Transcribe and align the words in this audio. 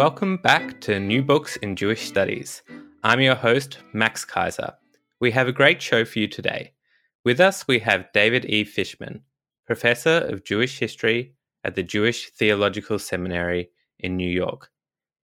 Welcome 0.00 0.38
back 0.38 0.80
to 0.80 0.98
New 0.98 1.22
Books 1.22 1.56
in 1.56 1.76
Jewish 1.76 2.08
Studies. 2.08 2.62
I'm 3.04 3.20
your 3.20 3.34
host, 3.34 3.80
Max 3.92 4.24
Kaiser. 4.24 4.72
We 5.20 5.30
have 5.32 5.46
a 5.46 5.52
great 5.52 5.82
show 5.82 6.06
for 6.06 6.20
you 6.20 6.26
today. 6.26 6.72
With 7.22 7.38
us, 7.38 7.68
we 7.68 7.80
have 7.80 8.10
David 8.14 8.46
E. 8.46 8.64
Fishman, 8.64 9.20
Professor 9.66 10.26
of 10.30 10.42
Jewish 10.42 10.78
History 10.78 11.34
at 11.64 11.74
the 11.74 11.82
Jewish 11.82 12.30
Theological 12.30 12.98
Seminary 12.98 13.68
in 13.98 14.16
New 14.16 14.30
York. 14.30 14.70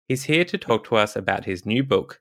He's 0.10 0.24
here 0.24 0.44
to 0.44 0.58
talk 0.58 0.84
to 0.88 0.98
us 0.98 1.16
about 1.16 1.46
his 1.46 1.66
new 1.66 1.82
book, 1.82 2.20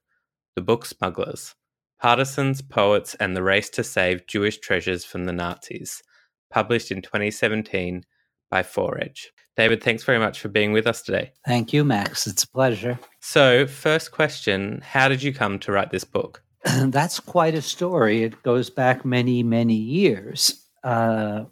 The 0.54 0.62
Book 0.62 0.86
Smugglers 0.86 1.56
Partisans, 2.00 2.62
Poets, 2.62 3.16
and 3.16 3.36
the 3.36 3.42
Race 3.42 3.70
to 3.70 3.82
Save 3.82 4.28
Jewish 4.28 4.58
Treasures 4.58 5.04
from 5.04 5.24
the 5.24 5.32
Nazis, 5.32 6.00
published 6.48 6.92
in 6.92 7.02
2017 7.02 8.04
by 8.48 8.62
ForeEdge. 8.62 9.30
David, 9.56 9.82
thanks 9.82 10.04
very 10.04 10.18
much 10.18 10.40
for 10.40 10.48
being 10.48 10.72
with 10.72 10.86
us 10.86 11.00
today. 11.00 11.32
Thank 11.46 11.72
you, 11.72 11.82
Max. 11.82 12.26
It's 12.26 12.44
a 12.44 12.48
pleasure. 12.48 12.98
So, 13.20 13.66
first 13.66 14.12
question 14.12 14.82
How 14.82 15.08
did 15.08 15.22
you 15.22 15.32
come 15.32 15.58
to 15.60 15.72
write 15.72 15.90
this 15.90 16.04
book? 16.04 16.42
That's 16.64 17.20
quite 17.20 17.54
a 17.54 17.62
story. 17.62 18.22
It 18.22 18.42
goes 18.42 18.68
back 18.68 19.04
many, 19.04 19.42
many 19.42 19.74
years. 19.74 20.68
Uh, 20.84 21.44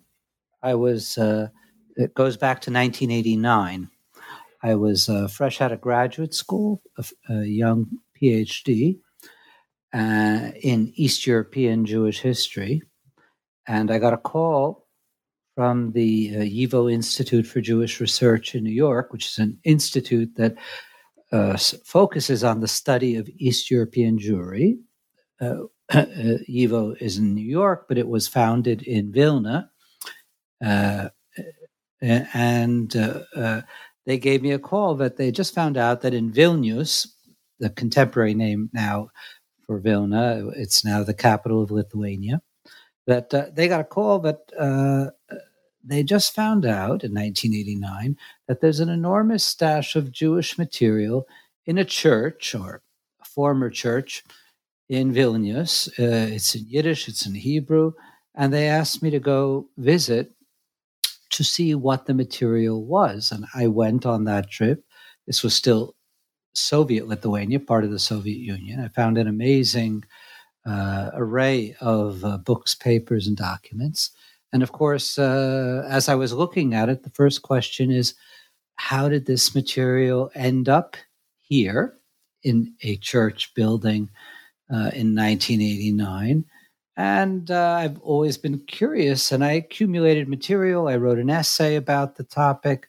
I 0.62 0.74
was, 0.74 1.16
uh, 1.16 1.48
it 1.96 2.14
goes 2.14 2.36
back 2.36 2.60
to 2.62 2.70
1989. 2.70 3.88
I 4.62 4.74
was 4.74 5.08
uh, 5.08 5.28
fresh 5.28 5.60
out 5.60 5.72
of 5.72 5.80
graduate 5.80 6.34
school, 6.34 6.82
a, 6.98 7.04
a 7.30 7.44
young 7.44 7.86
PhD 8.20 8.98
uh, 9.94 10.50
in 10.60 10.92
East 10.94 11.26
European 11.26 11.86
Jewish 11.86 12.20
history. 12.20 12.82
And 13.66 13.90
I 13.90 13.98
got 13.98 14.12
a 14.12 14.18
call 14.18 14.83
from 15.54 15.92
the 15.92 16.32
uh, 16.34 16.40
YIVO 16.40 16.92
Institute 16.92 17.46
for 17.46 17.60
Jewish 17.60 18.00
Research 18.00 18.54
in 18.54 18.64
New 18.64 18.72
York, 18.72 19.12
which 19.12 19.26
is 19.26 19.38
an 19.38 19.58
institute 19.64 20.34
that 20.36 20.56
uh, 21.32 21.56
focuses 21.84 22.42
on 22.42 22.60
the 22.60 22.68
study 22.68 23.16
of 23.16 23.28
East 23.38 23.70
European 23.70 24.18
Jewry. 24.18 24.78
Uh, 25.40 25.64
uh 25.92 26.04
YIVO 26.48 27.00
is 27.00 27.18
in 27.18 27.34
New 27.34 27.46
York, 27.46 27.86
but 27.88 27.98
it 27.98 28.08
was 28.08 28.26
founded 28.26 28.82
in 28.82 29.12
Vilna. 29.12 29.70
Uh, 30.64 31.08
and 32.00 32.96
uh, 32.96 33.62
they 34.06 34.18
gave 34.18 34.42
me 34.42 34.52
a 34.52 34.58
call 34.58 34.94
that 34.96 35.16
they 35.16 35.30
just 35.30 35.54
found 35.54 35.76
out 35.76 36.02
that 36.02 36.14
in 36.14 36.32
Vilnius, 36.32 37.06
the 37.58 37.70
contemporary 37.70 38.34
name 38.34 38.70
now 38.72 39.08
for 39.66 39.78
Vilna, 39.78 40.48
it's 40.56 40.84
now 40.84 41.02
the 41.02 41.14
capital 41.14 41.62
of 41.62 41.70
Lithuania, 41.70 42.42
that 43.06 43.32
uh, 43.32 43.46
they 43.52 43.68
got 43.68 43.80
a 43.80 43.84
call 43.84 44.18
that 44.20 44.38
uh, 44.58 45.10
they 45.84 46.02
just 46.02 46.34
found 46.34 46.64
out 46.64 47.04
in 47.04 47.12
1989 47.12 48.16
that 48.48 48.60
there's 48.60 48.80
an 48.80 48.88
enormous 48.88 49.44
stash 49.44 49.96
of 49.96 50.12
Jewish 50.12 50.56
material 50.56 51.26
in 51.66 51.78
a 51.78 51.84
church 51.84 52.54
or 52.54 52.82
a 53.20 53.24
former 53.24 53.70
church 53.70 54.24
in 54.88 55.12
Vilnius. 55.12 55.88
Uh, 55.98 56.34
it's 56.34 56.54
in 56.54 56.66
Yiddish, 56.68 57.08
it's 57.08 57.26
in 57.26 57.34
Hebrew, 57.34 57.92
and 58.34 58.52
they 58.52 58.68
asked 58.68 59.02
me 59.02 59.10
to 59.10 59.20
go 59.20 59.68
visit 59.76 60.32
to 61.30 61.44
see 61.44 61.74
what 61.74 62.06
the 62.06 62.14
material 62.14 62.84
was. 62.84 63.32
And 63.32 63.44
I 63.54 63.66
went 63.66 64.06
on 64.06 64.24
that 64.24 64.50
trip. 64.50 64.84
This 65.26 65.42
was 65.42 65.54
still 65.54 65.94
Soviet 66.54 67.08
Lithuania, 67.08 67.60
part 67.60 67.84
of 67.84 67.90
the 67.90 67.98
Soviet 67.98 68.38
Union. 68.38 68.80
I 68.80 68.88
found 68.88 69.18
an 69.18 69.26
amazing 69.26 70.04
uh, 70.64 71.10
array 71.14 71.76
of 71.80 72.24
uh, 72.24 72.38
books, 72.38 72.74
papers, 72.74 73.26
and 73.26 73.36
documents. 73.36 74.10
And 74.54 74.62
of 74.62 74.70
course, 74.70 75.18
uh, 75.18 75.84
as 75.90 76.08
I 76.08 76.14
was 76.14 76.32
looking 76.32 76.74
at 76.74 76.88
it, 76.88 77.02
the 77.02 77.10
first 77.10 77.42
question 77.42 77.90
is 77.90 78.14
how 78.76 79.08
did 79.08 79.26
this 79.26 79.52
material 79.52 80.30
end 80.32 80.68
up 80.68 80.96
here 81.40 81.96
in 82.44 82.72
a 82.80 82.96
church 82.98 83.52
building 83.54 84.10
uh, 84.70 84.94
in 84.94 85.12
1989? 85.16 86.44
And 86.96 87.50
uh, 87.50 87.72
I've 87.72 87.98
always 87.98 88.38
been 88.38 88.60
curious, 88.60 89.32
and 89.32 89.44
I 89.44 89.54
accumulated 89.54 90.28
material. 90.28 90.86
I 90.86 90.98
wrote 90.98 91.18
an 91.18 91.30
essay 91.30 91.74
about 91.74 92.14
the 92.14 92.22
topic. 92.22 92.86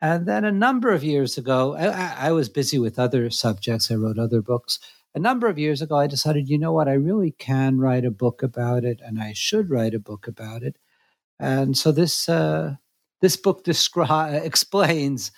And 0.00 0.26
then 0.26 0.44
a 0.44 0.50
number 0.50 0.90
of 0.90 1.04
years 1.04 1.38
ago, 1.38 1.76
I, 1.76 2.28
I 2.28 2.32
was 2.32 2.48
busy 2.48 2.80
with 2.80 2.98
other 2.98 3.30
subjects. 3.30 3.88
I 3.88 3.94
wrote 3.94 4.18
other 4.18 4.42
books. 4.42 4.80
A 5.14 5.20
number 5.20 5.46
of 5.46 5.60
years 5.60 5.80
ago, 5.80 5.94
I 5.94 6.08
decided, 6.08 6.48
you 6.48 6.58
know 6.58 6.72
what, 6.72 6.88
I 6.88 6.94
really 6.94 7.30
can 7.30 7.78
write 7.78 8.04
a 8.04 8.10
book 8.10 8.42
about 8.42 8.84
it, 8.84 9.00
and 9.00 9.20
I 9.20 9.32
should 9.32 9.70
write 9.70 9.94
a 9.94 10.00
book 10.00 10.26
about 10.26 10.64
it. 10.64 10.74
And 11.40 11.76
so 11.76 11.92
this 11.92 12.28
uh, 12.28 12.74
this 13.20 13.36
book 13.36 13.64
descri- 13.64 14.44
explains 14.44 15.32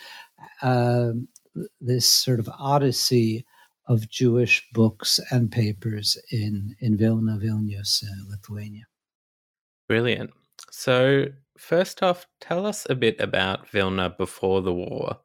uh, 0.62 1.12
this 1.80 2.06
sort 2.06 2.38
of 2.38 2.48
odyssey 2.58 3.44
of 3.86 4.08
Jewish 4.08 4.66
books 4.72 5.20
and 5.30 5.50
papers 5.50 6.16
in 6.30 6.76
in 6.80 6.96
Vilna, 6.96 7.38
Vilnius, 7.38 8.04
uh, 8.04 8.28
Lithuania. 8.28 8.86
Brilliant. 9.88 10.30
So 10.70 11.26
first 11.58 12.02
off, 12.02 12.26
tell 12.40 12.66
us 12.66 12.86
a 12.88 12.94
bit 12.94 13.20
about 13.20 13.68
Vilna 13.68 14.10
before 14.10 14.62
the 14.62 14.72
war, 14.72 15.18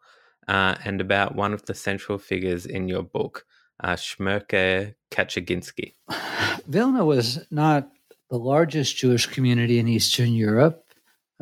uh, 0.48 0.76
and 0.84 1.00
about 1.00 1.36
one 1.36 1.54
of 1.54 1.66
the 1.66 1.74
central 1.74 2.18
figures 2.18 2.66
in 2.66 2.88
your 2.88 3.04
book, 3.04 3.46
uh, 3.84 3.94
Shmerke 3.94 4.96
Kaczerginski. 5.12 5.94
Vilna 6.68 7.06
was 7.06 7.46
not 7.52 7.90
the 8.30 8.38
largest 8.38 8.98
Jewish 8.98 9.28
community 9.28 9.80
in 9.80 9.88
Eastern 9.88 10.34
Europe, 10.34 10.84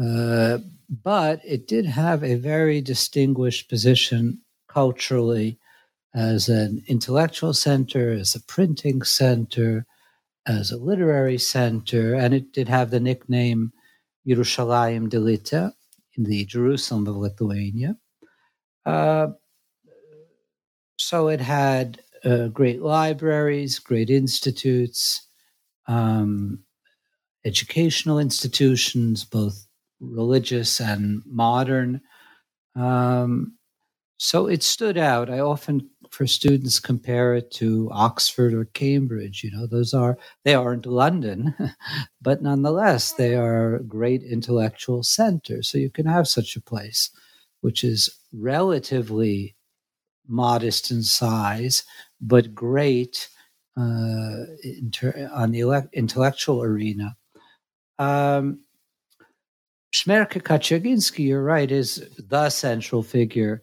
uh, 0.01 0.59
but 0.89 1.41
it 1.45 1.67
did 1.67 1.85
have 1.85 2.23
a 2.23 2.35
very 2.35 2.81
distinguished 2.81 3.69
position 3.69 4.41
culturally 4.67 5.57
as 6.13 6.49
an 6.49 6.83
intellectual 6.87 7.53
center, 7.53 8.11
as 8.11 8.35
a 8.35 8.41
printing 8.41 9.01
center, 9.01 9.85
as 10.45 10.71
a 10.71 10.77
literary 10.77 11.37
center, 11.37 12.13
and 12.13 12.33
it 12.33 12.51
did 12.51 12.67
have 12.67 12.91
the 12.91 12.99
nickname 12.99 13.71
Yerushalayim 14.27 15.09
d'Lita, 15.09 15.73
in 16.15 16.25
the 16.25 16.45
Jerusalem 16.45 17.07
of 17.07 17.15
Lithuania. 17.15 17.97
Uh, 18.85 19.27
so 20.97 21.27
it 21.27 21.41
had 21.41 22.01
uh, 22.23 22.47
great 22.47 22.81
libraries, 22.81 23.79
great 23.79 24.09
institutes, 24.09 25.27
um, 25.87 26.62
educational 27.45 28.19
institutions, 28.19 29.25
both 29.25 29.67
religious 29.99 30.79
and 30.79 31.21
modern. 31.25 32.01
Um, 32.75 33.57
so 34.17 34.47
it 34.47 34.63
stood 34.63 34.97
out. 34.97 35.29
I 35.29 35.39
often, 35.39 35.89
for 36.11 36.27
students, 36.27 36.79
compare 36.79 37.35
it 37.35 37.51
to 37.53 37.89
Oxford 37.91 38.53
or 38.53 38.65
Cambridge. 38.65 39.43
You 39.43 39.51
know, 39.51 39.67
those 39.67 39.93
are, 39.93 40.17
they 40.45 40.55
aren't 40.55 40.85
London, 40.85 41.55
but 42.21 42.41
nonetheless, 42.41 43.13
they 43.13 43.35
are 43.35 43.79
great 43.79 44.23
intellectual 44.23 45.03
centers. 45.03 45.69
So 45.69 45.77
you 45.77 45.89
can 45.89 46.05
have 46.05 46.27
such 46.27 46.55
a 46.55 46.61
place, 46.61 47.09
which 47.61 47.83
is 47.83 48.09
relatively 48.31 49.55
modest 50.27 50.91
in 50.91 51.03
size, 51.03 51.83
but 52.21 52.55
great 52.55 53.29
uh, 53.77 54.45
inter- 54.63 55.29
on 55.33 55.51
the 55.51 55.61
ele- 55.61 55.89
intellectual 55.93 56.61
arena. 56.61 57.17
Um, 57.99 58.61
Shmerke 59.93 60.41
Kaczerginski, 60.41 61.27
you're 61.27 61.43
right, 61.43 61.71
is 61.71 62.09
the 62.17 62.49
central 62.49 63.03
figure 63.03 63.61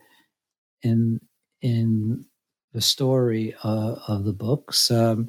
in 0.83 1.21
in 1.61 2.25
the 2.73 2.81
story 2.81 3.55
uh, 3.65 3.97
of 4.07 4.25
the 4.25 4.33
books. 4.33 4.91
Um, 4.91 5.29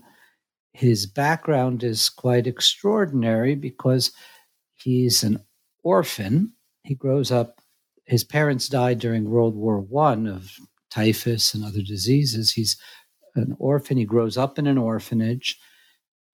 his 0.74 1.06
background 1.06 1.83
is 1.83 2.09
quite 2.09 2.48
extraordinary 2.48 3.56
because 3.56 4.12
he's 4.75 5.24
an 5.24 5.39
orphan. 5.83 6.54
He 6.83 6.95
grows 6.95 7.31
up. 7.31 7.59
His 8.06 8.24
parents 8.24 8.69
died 8.69 9.00
during 9.00 9.30
World 9.30 9.56
War 9.56 9.80
One 9.80 10.27
of 10.27 10.51
typhus 10.92 11.54
and 11.54 11.63
other 11.63 11.81
diseases. 11.81 12.51
He's 12.51 12.77
an 13.36 13.56
orphan. 13.59 13.97
He 13.97 14.06
grows 14.06 14.38
up 14.38 14.59
in 14.59 14.68
an 14.68 14.77
orphanage, 14.77 15.57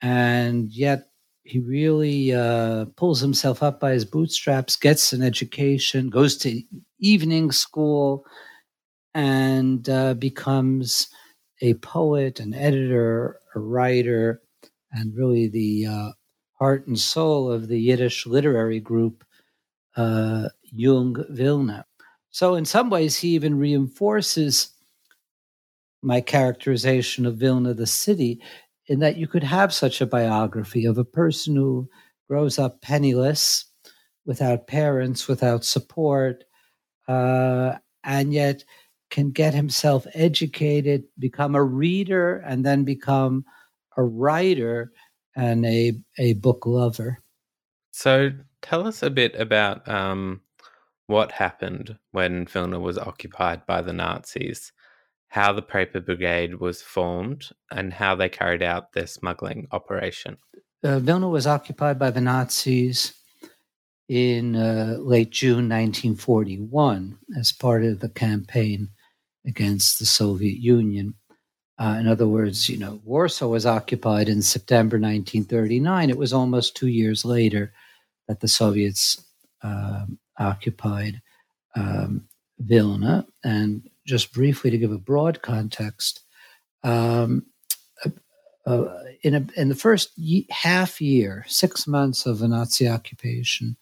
and 0.02 0.70
yet 0.72 1.08
he 1.48 1.60
really 1.60 2.34
uh, 2.34 2.86
pulls 2.98 3.22
himself 3.22 3.64
up 3.64 3.80
by 3.80 3.92
his 3.94 4.04
bootstraps, 4.04 4.76
gets 4.76 5.14
an 5.14 5.24
education, 5.24 6.10
goes 6.10 6.38
to 6.38 6.62
evening 7.00 7.52
school, 7.52 8.26
and 9.14 9.90
uh, 9.90 10.14
becomes 10.16 11.08
a 11.62 11.74
poet, 11.76 12.40
an 12.42 12.54
editor, 12.54 13.40
a 13.56 13.60
writer, 13.60 14.42
and 14.92 15.16
really 15.16 15.48
the 15.48 15.86
uh, 15.86 16.10
heart 16.60 16.86
and 16.88 17.00
soul 17.00 17.50
of 17.50 17.70
the 17.70 17.80
Yiddish 17.80 18.26
literary 18.26 18.80
group 18.82 19.24
uh, 19.96 20.50
Jung 20.64 21.16
Vilna. 21.30 21.86
So, 22.30 22.56
in 22.56 22.66
some 22.66 22.90
ways, 22.90 23.16
he 23.18 23.30
even 23.30 23.58
reinforces 23.58 24.74
my 26.04 26.22
characterization 26.22 27.26
of 27.26 27.38
Vilna, 27.38 27.74
the 27.74 27.88
city, 27.88 28.42
in 28.88 29.00
that 29.00 29.18
you 29.18 29.28
could 29.28 29.44
have 29.44 29.74
such 29.74 30.02
a 30.02 30.06
biography 30.06 30.86
of 30.86 30.98
a 30.98 31.06
person 31.06 31.56
who 31.56 31.90
grows 32.28 32.58
up 32.60 32.82
penniless, 32.82 33.66
without 34.28 34.68
parents, 34.68 35.28
without 35.28 35.64
support, 35.64 36.44
uh, 37.08 37.76
and 38.04 38.34
yet 38.34 38.64
can 39.10 39.32
get 39.32 39.54
himself 39.54 40.06
educated, 40.14 41.06
become 41.18 41.56
a 41.56 41.64
reader, 41.64 42.38
and 42.46 42.66
then 42.66 42.84
become 42.84 43.46
a 43.96 44.04
writer 44.04 44.92
and 45.36 45.66
a, 45.66 45.94
a 46.20 46.34
book 46.34 46.66
lover. 46.66 47.24
So 47.92 48.32
tell 48.62 48.86
us 48.86 49.02
a 49.02 49.10
bit 49.10 49.34
about 49.36 49.88
um, 49.88 50.42
what 51.08 51.32
happened 51.32 51.98
when 52.12 52.46
Vilna 52.46 52.80
was 52.80 52.98
occupied 52.98 53.66
by 53.66 53.82
the 53.82 53.94
Nazis 53.94 54.74
how 55.30 55.52
the 55.54 55.62
Paper 55.62 56.00
Brigade 56.00 56.56
was 56.56 56.82
formed 56.82 57.50
and 57.72 57.94
how 57.94 58.16
they 58.16 58.30
carried 58.30 58.64
out 58.64 58.94
their 58.94 59.08
smuggling 59.08 59.68
operation. 59.72 60.38
Uh, 60.84 61.00
Vilna 61.00 61.28
was 61.28 61.48
occupied 61.48 62.00
by 62.00 62.12
the 62.12 62.22
Nazis 62.22 63.14
in 64.08 64.56
uh, 64.56 64.96
late 65.00 65.32
June 65.32 65.68
1941 65.70 67.18
as 67.38 67.52
part 67.52 67.84
of 67.84 68.00
the 68.00 68.10
campaign 68.10 68.90
against 69.46 70.00
the 70.00 70.06
Soviet 70.06 70.58
Union. 70.58 71.16
Uh, 71.80 71.98
in 72.00 72.08
other 72.08 72.28
words, 72.28 72.70
you 72.70 72.78
know, 72.78 73.02
Warsaw 73.04 73.48
was 73.48 73.66
occupied 73.66 74.30
in 74.30 74.42
September 74.42 74.96
1939. 74.96 76.10
It 76.10 76.18
was 76.18 76.34
almost 76.34 76.76
two 76.76 76.88
years 76.88 77.24
later 77.24 77.74
that 78.28 78.40
the 78.40 78.48
Soviets 78.48 79.24
um, 79.62 80.18
occupied 80.40 81.22
um, 81.76 82.28
Vilna, 82.60 83.28
and 83.44 83.88
just 84.08 84.34
briefly 84.34 84.72
to 84.72 84.78
give 84.78 84.92
a 84.92 84.98
broad 84.98 85.42
context, 85.42 86.22
um, 86.84 87.46
uh, 88.06 88.10
uh, 88.66 89.04
in, 89.22 89.36
a, 89.36 89.46
in 89.56 89.70
the 89.70 89.76
first 89.76 90.12
half 90.50 91.02
year, 91.02 91.46
six 91.48 91.86
months 91.86 92.26
of 92.26 92.40
the 92.40 92.48
Nazi 92.48 92.88
occupation, 92.88 93.78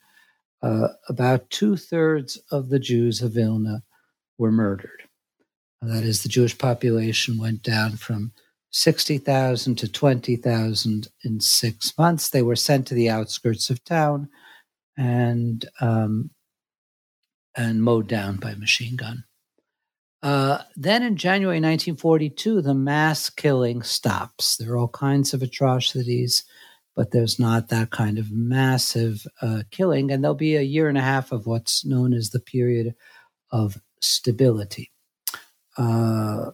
uh, 0.61 0.89
about 1.07 1.49
two 1.49 1.77
thirds 1.77 2.39
of 2.51 2.69
the 2.69 2.79
Jews 2.79 3.21
of 3.21 3.33
Vilna 3.33 3.83
were 4.37 4.51
murdered. 4.51 5.03
That 5.81 6.03
is, 6.03 6.23
the 6.23 6.29
Jewish 6.29 6.57
population 6.57 7.37
went 7.37 7.61
down 7.61 7.97
from 7.97 8.31
60,000 8.71 9.75
to 9.75 9.91
20,000 9.91 11.07
in 11.23 11.39
six 11.39 11.93
months. 11.97 12.29
They 12.29 12.41
were 12.41 12.55
sent 12.55 12.87
to 12.87 12.93
the 12.95 13.09
outskirts 13.09 13.69
of 13.69 13.83
town 13.83 14.29
and 14.97 15.65
um, 15.79 16.31
and 17.55 17.81
mowed 17.81 18.07
down 18.07 18.35
by 18.35 18.53
machine 18.55 18.95
gun. 18.97 19.23
Uh, 20.25 20.63
then 20.75 21.03
in 21.03 21.17
January 21.17 21.57
1942, 21.57 22.63
the 22.63 22.73
mass 22.73 23.29
killing 23.29 23.83
stops. 23.83 24.57
There 24.57 24.71
are 24.71 24.77
all 24.77 24.87
kinds 24.87 25.35
of 25.35 25.43
atrocities, 25.43 26.43
but 26.95 27.11
there's 27.11 27.37
not 27.37 27.69
that 27.69 27.91
kind 27.91 28.17
of 28.17 28.31
massive 28.31 29.27
uh, 29.43 29.61
killing. 29.69 30.09
And 30.09 30.23
there'll 30.23 30.33
be 30.33 30.55
a 30.55 30.63
year 30.63 30.89
and 30.89 30.97
a 30.97 31.01
half 31.01 31.31
of 31.31 31.45
what's 31.45 31.85
known 31.85 32.11
as 32.11 32.31
the 32.31 32.39
period 32.39 32.95
of 33.51 33.79
stability 34.01 34.91
uh, 35.77 36.49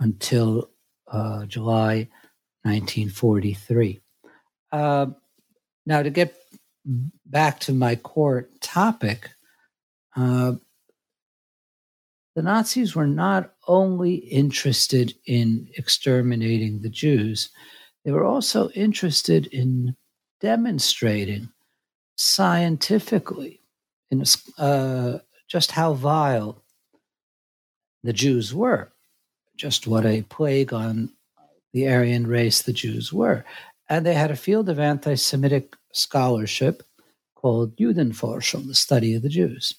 until 0.00 0.70
uh, 1.06 1.46
July 1.46 2.08
1943. 2.64 4.00
Uh, 4.72 5.06
now, 5.86 6.02
to 6.02 6.10
get 6.10 6.34
back 7.24 7.60
to 7.60 7.72
my 7.72 7.94
core 7.94 8.48
topic, 8.60 9.30
the 12.34 12.42
Nazis 12.42 12.94
were 12.94 13.06
not 13.06 13.52
only 13.68 14.14
interested 14.14 15.14
in 15.26 15.68
exterminating 15.76 16.80
the 16.80 16.88
Jews, 16.88 17.50
they 18.04 18.10
were 18.10 18.24
also 18.24 18.70
interested 18.70 19.46
in 19.46 19.96
demonstrating 20.40 21.50
scientifically 22.16 23.60
in, 24.10 24.24
uh, 24.58 25.18
just 25.48 25.72
how 25.72 25.92
vile 25.92 26.62
the 28.02 28.12
Jews 28.12 28.54
were, 28.54 28.92
just 29.56 29.86
what 29.86 30.04
a 30.06 30.22
plague 30.22 30.72
on 30.72 31.10
the 31.72 31.88
Aryan 31.88 32.26
race 32.26 32.62
the 32.62 32.72
Jews 32.72 33.12
were. 33.12 33.44
And 33.88 34.04
they 34.04 34.14
had 34.14 34.30
a 34.30 34.36
field 34.36 34.68
of 34.68 34.78
anti 34.78 35.14
Semitic 35.14 35.76
scholarship 35.92 36.82
called 37.34 37.76
Judenforschung, 37.76 38.66
the 38.66 38.74
study 38.74 39.14
of 39.14 39.22
the 39.22 39.28
Jews. 39.28 39.74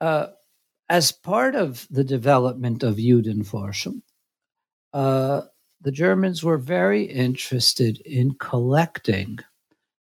Uh, 0.00 0.28
as 0.88 1.12
part 1.12 1.54
of 1.54 1.86
the 1.90 2.04
development 2.04 2.82
of 2.82 2.96
Judenforschung, 2.96 4.02
uh, 4.92 5.42
the 5.80 5.92
Germans 5.92 6.42
were 6.42 6.58
very 6.58 7.04
interested 7.04 8.00
in 8.00 8.34
collecting 8.34 9.38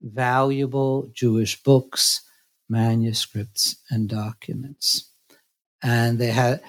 valuable 0.02 1.08
Jewish 1.12 1.62
books, 1.62 2.22
manuscripts, 2.68 3.76
and 3.90 4.08
documents. 4.08 5.10
And 5.82 6.18
they 6.18 6.30
had 6.30 6.62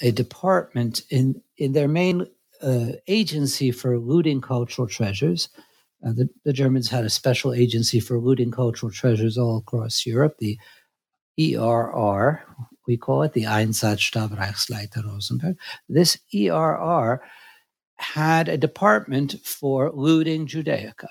a 0.00 0.10
department 0.10 1.02
in, 1.10 1.40
in 1.56 1.72
their 1.72 1.88
main 1.88 2.26
uh, 2.62 2.92
agency 3.06 3.70
for 3.70 3.98
looting 3.98 4.40
cultural 4.40 4.88
treasures. 4.88 5.48
Uh, 6.04 6.12
the, 6.12 6.28
the, 6.44 6.52
Germans 6.52 6.90
had 6.90 7.04
a 7.04 7.10
special 7.10 7.52
agency 7.52 8.00
for 8.00 8.18
looting 8.18 8.50
cultural 8.50 8.92
treasures 8.92 9.38
all 9.38 9.58
across 9.58 10.04
Europe, 10.04 10.36
the 10.38 10.58
ERR, 11.38 12.44
we 12.86 12.96
call 12.96 13.22
it 13.22 13.32
the 13.32 13.44
Einsatzstab 13.44 14.36
Reichsleiter 14.36 15.04
Rosenberg. 15.04 15.56
This 15.88 16.18
ERR 16.34 17.22
had 17.96 18.48
a 18.48 18.58
department 18.58 19.36
for 19.42 19.90
looting 19.92 20.46
Judaica, 20.46 21.08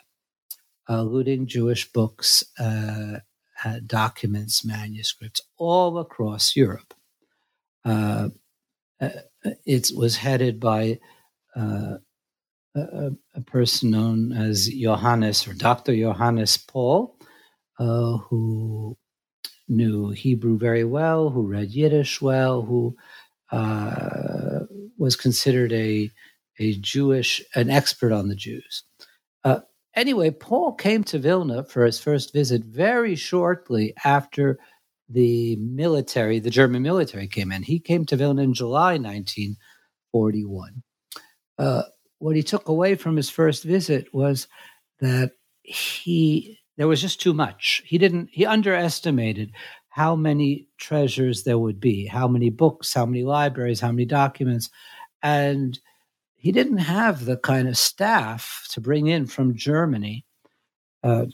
uh, 0.90 1.02
looting 1.02 1.48
Jewish 1.48 1.92
books, 1.92 2.44
uh, 2.60 3.20
uh, 3.64 3.80
documents, 3.86 4.66
manuscripts 4.66 5.42
all 5.58 5.98
across 5.98 6.56
Europe. 6.56 6.94
Uh, 7.86 8.30
uh, 9.02 9.10
it 9.66 9.90
was 9.95 10.18
headed 10.18 10.59
by 10.59 11.00
uh, 11.56 11.97
a, 12.76 13.12
a, 13.36 13.42
person 13.42 13.92
known 13.92 14.31
as 14.31 14.68
Johannes 14.68 15.47
or 15.47 15.54
Dr. 15.54 15.95
Johannes 15.95 16.57
Pohl, 16.57 17.18
who 17.78 18.97
knew 19.68 20.10
Hebrew 20.12 20.58
very 20.58 20.84
well, 20.84 21.30
who 21.30 21.48
read 21.48 21.72
Yiddish 21.72 22.22
well, 22.22 22.62
who 22.64 22.96
uh, 23.52 24.62
was 24.98 25.16
considered 25.16 25.74
a 25.74 26.10
a 26.60 26.76
Jewish 26.76 27.42
an 27.56 27.70
expert 27.70 28.12
on 28.12 28.28
the 28.30 28.36
Jews. 28.36 28.84
Uh, 29.44 29.62
anyway, 29.96 30.32
Pohl 30.32 30.74
came 30.74 31.04
to 31.06 31.20
Vilna 31.20 31.64
for 31.64 31.86
his 31.86 32.00
first 32.00 32.34
visit 32.34 32.64
very 32.64 33.16
shortly 33.16 33.94
after 34.06 34.60
the 35.10 35.56
military, 35.58 36.40
the 36.40 36.50
German 36.50 36.82
military, 36.84 37.28
came 37.28 37.52
in. 37.52 37.64
He 37.64 37.80
came 37.80 38.06
to 38.06 38.16
Vilna 38.16 38.44
in 38.44 38.54
July 38.54 38.98
1941. 38.98 40.84
Uh, 41.58 41.84
what 42.20 42.36
he 42.36 42.44
took 42.44 42.70
away 42.70 42.96
from 42.96 43.18
his 43.18 43.30
first 43.30 43.64
visit 43.64 44.14
was 44.14 44.48
that 45.00 45.32
he 45.64 46.60
there 46.77 46.87
was 46.87 47.01
just 47.01 47.21
too 47.21 47.33
much. 47.33 47.81
He 47.85 47.97
didn't, 47.97 48.30
he 48.31 48.45
underestimated 48.45 49.51
how 49.89 50.15
many 50.15 50.68
treasures 50.77 51.44
there 51.44 51.59
would 51.59 51.80
be, 51.80 52.07
how 52.07 52.27
many 52.27 52.49
books, 52.49 52.94
how 52.94 53.06
many 53.06 53.23
libraries, 53.23 53.80
how 53.80 53.92
many 53.92 54.06
documents. 54.06 54.69
And 55.21 55.80
he 56.35 56.51
didn't 56.51 56.80
have 56.80 57.25
the 57.25 57.37
kind 57.37 57.68
of 57.68 57.77
staff 57.77 58.68
to 58.71 58.81
bring 58.81 59.07
in 59.07 59.27
from 59.27 59.56
Germany 59.56 60.25
uh, 61.03 61.25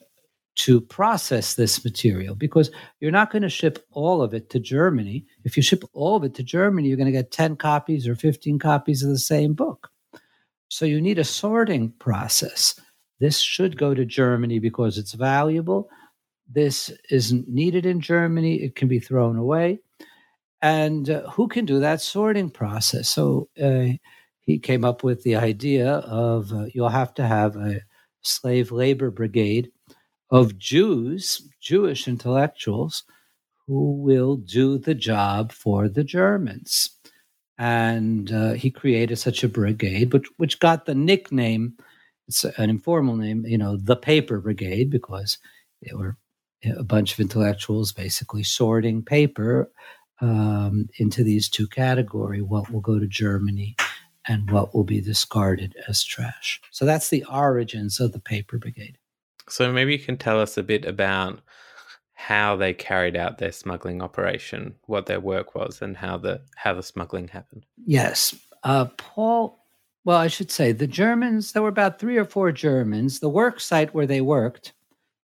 to 0.55 0.81
process 0.81 1.55
this 1.55 1.85
material 1.85 2.35
because 2.35 2.69
you're 2.99 3.11
not 3.11 3.31
going 3.31 3.43
to 3.43 3.49
ship 3.49 3.79
all 3.91 4.21
of 4.21 4.33
it 4.33 4.49
to 4.49 4.59
Germany. 4.59 5.25
If 5.45 5.55
you 5.55 5.63
ship 5.63 5.83
all 5.93 6.17
of 6.17 6.25
it 6.25 6.35
to 6.35 6.43
Germany, 6.43 6.89
you're 6.89 6.97
going 6.97 7.05
to 7.05 7.13
get 7.13 7.31
10 7.31 7.55
copies 7.55 8.07
or 8.07 8.15
15 8.15 8.59
copies 8.59 9.01
of 9.01 9.09
the 9.09 9.19
same 9.19 9.53
book. 9.53 9.89
So 10.67 10.85
you 10.85 10.99
need 10.99 11.17
a 11.17 11.23
sorting 11.23 11.91
process. 11.99 12.79
This 13.19 13.39
should 13.39 13.77
go 13.77 13.93
to 13.93 14.05
Germany 14.05 14.59
because 14.59 14.97
it's 14.97 15.13
valuable. 15.13 15.89
This 16.47 16.91
isn't 17.09 17.47
needed 17.47 17.85
in 17.85 18.01
Germany. 18.01 18.55
It 18.63 18.75
can 18.75 18.87
be 18.87 18.99
thrown 18.99 19.35
away. 19.35 19.79
And 20.61 21.09
uh, 21.09 21.29
who 21.29 21.47
can 21.47 21.65
do 21.65 21.79
that 21.79 22.01
sorting 22.01 22.49
process? 22.49 23.09
So 23.09 23.49
uh, 23.61 23.93
he 24.39 24.59
came 24.59 24.83
up 24.83 25.03
with 25.03 25.23
the 25.23 25.35
idea 25.35 25.89
of 25.89 26.51
uh, 26.51 26.65
you'll 26.73 26.89
have 26.89 27.13
to 27.15 27.27
have 27.27 27.55
a 27.55 27.81
slave 28.21 28.71
labor 28.71 29.11
brigade 29.11 29.71
of 30.31 30.57
Jews, 30.57 31.47
Jewish 31.61 32.07
intellectuals, 32.07 33.03
who 33.67 33.93
will 33.93 34.35
do 34.37 34.77
the 34.77 34.95
job 34.95 35.51
for 35.51 35.87
the 35.87 36.03
Germans. 36.03 36.89
And 37.57 38.31
uh, 38.31 38.53
he 38.53 38.71
created 38.71 39.17
such 39.17 39.43
a 39.43 39.49
brigade, 39.49 40.13
which, 40.13 40.27
which 40.37 40.59
got 40.59 40.85
the 40.85 40.95
nickname, 40.95 41.77
it's 42.29 42.43
an 42.43 42.69
informal 42.69 43.15
name, 43.15 43.43
you 43.45 43.57
know, 43.57 43.75
the 43.75 43.95
Paper 43.95 44.39
Brigade, 44.39 44.91
because 44.91 45.39
they 45.81 45.93
were 45.95 46.15
a 46.77 46.83
bunch 46.83 47.13
of 47.13 47.19
intellectuals 47.19 47.91
basically 47.91 48.43
sorting 48.43 49.03
paper 49.03 49.71
um, 50.21 50.89
into 50.97 51.23
these 51.23 51.49
two 51.49 51.67
categories 51.67 52.43
what 52.43 52.69
will 52.69 52.81
go 52.81 52.99
to 52.99 53.07
Germany 53.07 53.75
and 54.27 54.51
what 54.51 54.75
will 54.75 54.83
be 54.83 55.01
discarded 55.01 55.75
as 55.87 56.03
trash. 56.03 56.61
So 56.71 56.85
that's 56.85 57.09
the 57.09 57.25
origins 57.31 57.99
of 57.99 58.11
the 58.11 58.19
Paper 58.19 58.59
Brigade. 58.59 58.97
So 59.47 59.71
maybe 59.71 59.93
you 59.93 59.99
can 59.99 60.17
tell 60.17 60.39
us 60.39 60.55
a 60.55 60.63
bit 60.63 60.85
about 60.85 61.39
how 62.13 62.57
they 62.57 62.73
carried 62.73 63.15
out 63.15 63.39
their 63.39 63.51
smuggling 63.51 64.03
operation, 64.03 64.75
what 64.85 65.07
their 65.07 65.21
work 65.21 65.55
was, 65.55 65.81
and 65.81 65.97
how 65.97 66.17
the 66.17 66.41
how 66.57 66.73
the 66.73 66.83
smuggling 66.83 67.29
happened. 67.29 67.65
Yes, 67.77 68.35
uh, 68.63 68.85
Pohl. 68.85 69.58
Well, 70.09 70.17
I 70.17 70.25
should 70.27 70.49
say 70.49 70.71
the 70.71 70.87
Germans. 70.87 71.51
There 71.51 71.61
were 71.61 71.69
about 71.69 71.99
three 71.99 72.17
or 72.17 72.25
four 72.25 72.51
Germans. 72.51 73.19
The 73.19 73.29
work 73.29 73.59
site 73.59 73.93
where 73.93 74.07
they 74.07 74.21
worked, 74.21 74.73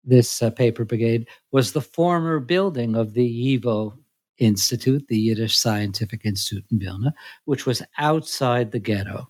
this 0.04 0.40
uh, 0.40 0.50
paper 0.50 0.84
brigade, 0.84 1.26
was 1.50 1.72
the 1.72 1.80
former 1.80 2.38
building 2.38 2.94
of 2.94 3.12
the 3.12 3.58
YIVO 3.58 3.98
Institute, 4.38 5.08
the 5.08 5.18
Yiddish 5.18 5.58
Scientific 5.58 6.24
Institute 6.24 6.64
in 6.70 6.78
Vilna, 6.78 7.12
which 7.44 7.66
was 7.66 7.82
outside 7.98 8.70
the 8.70 8.78
ghetto. 8.78 9.28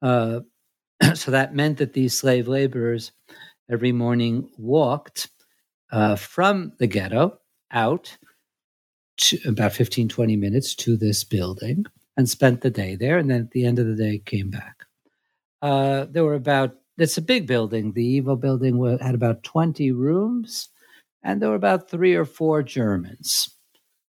Uh, 0.00 0.40
so 1.14 1.30
that 1.30 1.54
meant 1.54 1.76
that 1.76 1.92
these 1.92 2.16
slave 2.16 2.48
laborers 2.48 3.12
every 3.70 3.92
morning 3.92 4.48
walked 4.56 5.28
uh, 5.92 6.16
from 6.16 6.72
the 6.78 6.86
ghetto 6.86 7.38
out 7.70 8.16
to 9.18 9.38
about 9.46 9.74
15, 9.74 10.08
20 10.08 10.36
minutes 10.36 10.74
to 10.76 10.96
this 10.96 11.22
building 11.22 11.84
and 12.18 12.28
spent 12.28 12.60
the 12.60 12.70
day 12.70 12.96
there. 12.96 13.16
And 13.16 13.30
then 13.30 13.42
at 13.42 13.52
the 13.52 13.64
end 13.64 13.78
of 13.78 13.86
the 13.86 13.94
day, 13.94 14.18
came 14.18 14.50
back. 14.50 14.84
Uh, 15.62 16.06
there 16.10 16.24
were 16.24 16.34
about, 16.34 16.74
it's 16.98 17.16
a 17.16 17.22
big 17.22 17.46
building. 17.46 17.92
The 17.92 18.20
YIVO 18.20 18.40
building 18.40 18.98
had 19.00 19.14
about 19.14 19.44
20 19.44 19.92
rooms, 19.92 20.68
and 21.22 21.40
there 21.40 21.48
were 21.48 21.54
about 21.54 21.88
three 21.88 22.16
or 22.16 22.24
four 22.24 22.62
Germans. 22.64 23.56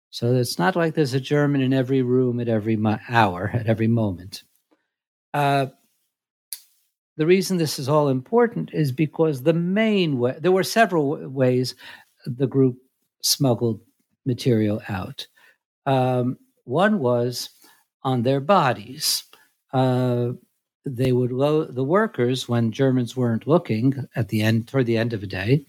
So 0.09 0.33
it's 0.33 0.57
not 0.57 0.75
like 0.75 0.95
there's 0.95 1.13
a 1.13 1.19
German 1.19 1.61
in 1.61 1.71
every 1.71 2.01
room 2.01 2.39
at 2.39 2.47
every 2.47 2.75
mo- 2.75 2.97
hour, 3.07 3.51
at 3.53 3.67
every 3.67 3.87
moment. 3.87 4.41
Uh, 5.31 5.67
the 7.15 7.27
reason 7.27 7.57
this 7.57 7.77
is 7.77 7.87
all 7.87 8.07
important 8.07 8.71
is 8.73 8.91
because 8.91 9.43
the 9.43 9.53
main 9.53 10.17
way, 10.17 10.35
there 10.39 10.51
were 10.51 10.63
several 10.63 11.29
ways 11.29 11.75
the 12.25 12.47
group 12.47 12.77
smuggled 13.21 13.81
material 14.25 14.81
out. 14.89 15.27
Um, 15.85 16.37
one 16.63 16.99
was 16.99 17.49
on 18.03 18.23
their 18.23 18.39
bodies. 18.39 19.23
Uh, 19.73 20.31
they 20.85 21.11
would 21.11 21.31
the 21.75 21.83
workers 21.83 22.49
when 22.49 22.71
Germans 22.71 23.15
weren't 23.15 23.47
looking 23.47 24.07
at 24.15 24.29
the 24.29 24.41
end, 24.41 24.67
toward 24.67 24.85
the 24.85 24.97
end 24.97 25.13
of 25.13 25.23
a 25.23 25.27
day, 25.27 25.65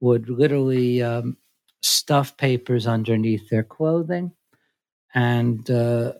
would 0.00 0.28
literally 0.28 1.02
um, 1.02 1.36
stuff 1.82 2.36
papers 2.36 2.86
underneath 2.86 3.48
their 3.48 3.62
clothing 3.64 4.32
and 5.14 5.70
uh, 5.70 6.12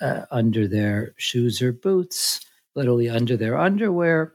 uh, 0.00 0.22
under 0.30 0.68
their 0.68 1.14
shoes 1.16 1.60
or 1.60 1.72
boots 1.72 2.40
literally 2.74 3.08
under 3.08 3.36
their 3.36 3.58
underwear, 3.58 4.32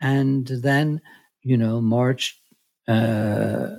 and 0.00 0.46
then, 0.46 1.00
you 1.42 1.56
know, 1.56 1.80
march 1.80 2.40
uh, 2.88 3.70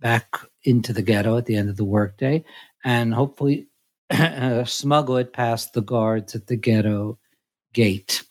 back 0.00 0.36
into 0.64 0.92
the 0.92 1.02
ghetto 1.02 1.36
at 1.36 1.46
the 1.46 1.56
end 1.56 1.68
of 1.68 1.76
the 1.76 1.84
workday, 1.84 2.44
and 2.84 3.14
hopefully 3.14 3.66
uh, 3.66 3.73
smuggle 4.66 5.16
it 5.16 5.32
past 5.32 5.72
the 5.72 5.82
guards 5.82 6.34
at 6.34 6.46
the 6.46 6.56
ghetto 6.56 7.18
gate. 7.72 8.24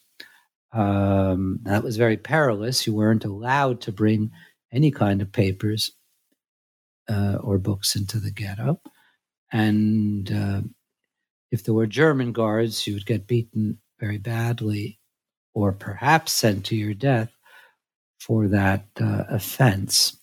Um, 0.72 1.60
that 1.62 1.84
was 1.84 1.96
very 1.96 2.16
perilous. 2.16 2.86
You 2.86 2.94
weren't 2.94 3.24
allowed 3.24 3.80
to 3.82 3.92
bring 3.92 4.32
any 4.72 4.90
kind 4.90 5.22
of 5.22 5.32
papers 5.32 5.92
uh, 7.08 7.38
or 7.40 7.58
books 7.58 7.94
into 7.96 8.18
the 8.18 8.30
ghetto. 8.30 8.80
And 9.52 10.32
uh, 10.32 10.62
if 11.52 11.64
there 11.64 11.74
were 11.74 11.86
German 11.86 12.32
guards, 12.32 12.86
you 12.86 12.94
would 12.94 13.06
get 13.06 13.28
beaten 13.28 13.78
very 14.00 14.18
badly 14.18 14.98
or 15.54 15.72
perhaps 15.72 16.32
sent 16.32 16.64
to 16.66 16.76
your 16.76 16.94
death 16.94 17.30
for 18.18 18.48
that 18.48 18.86
uh, 19.00 19.24
offense. 19.28 20.16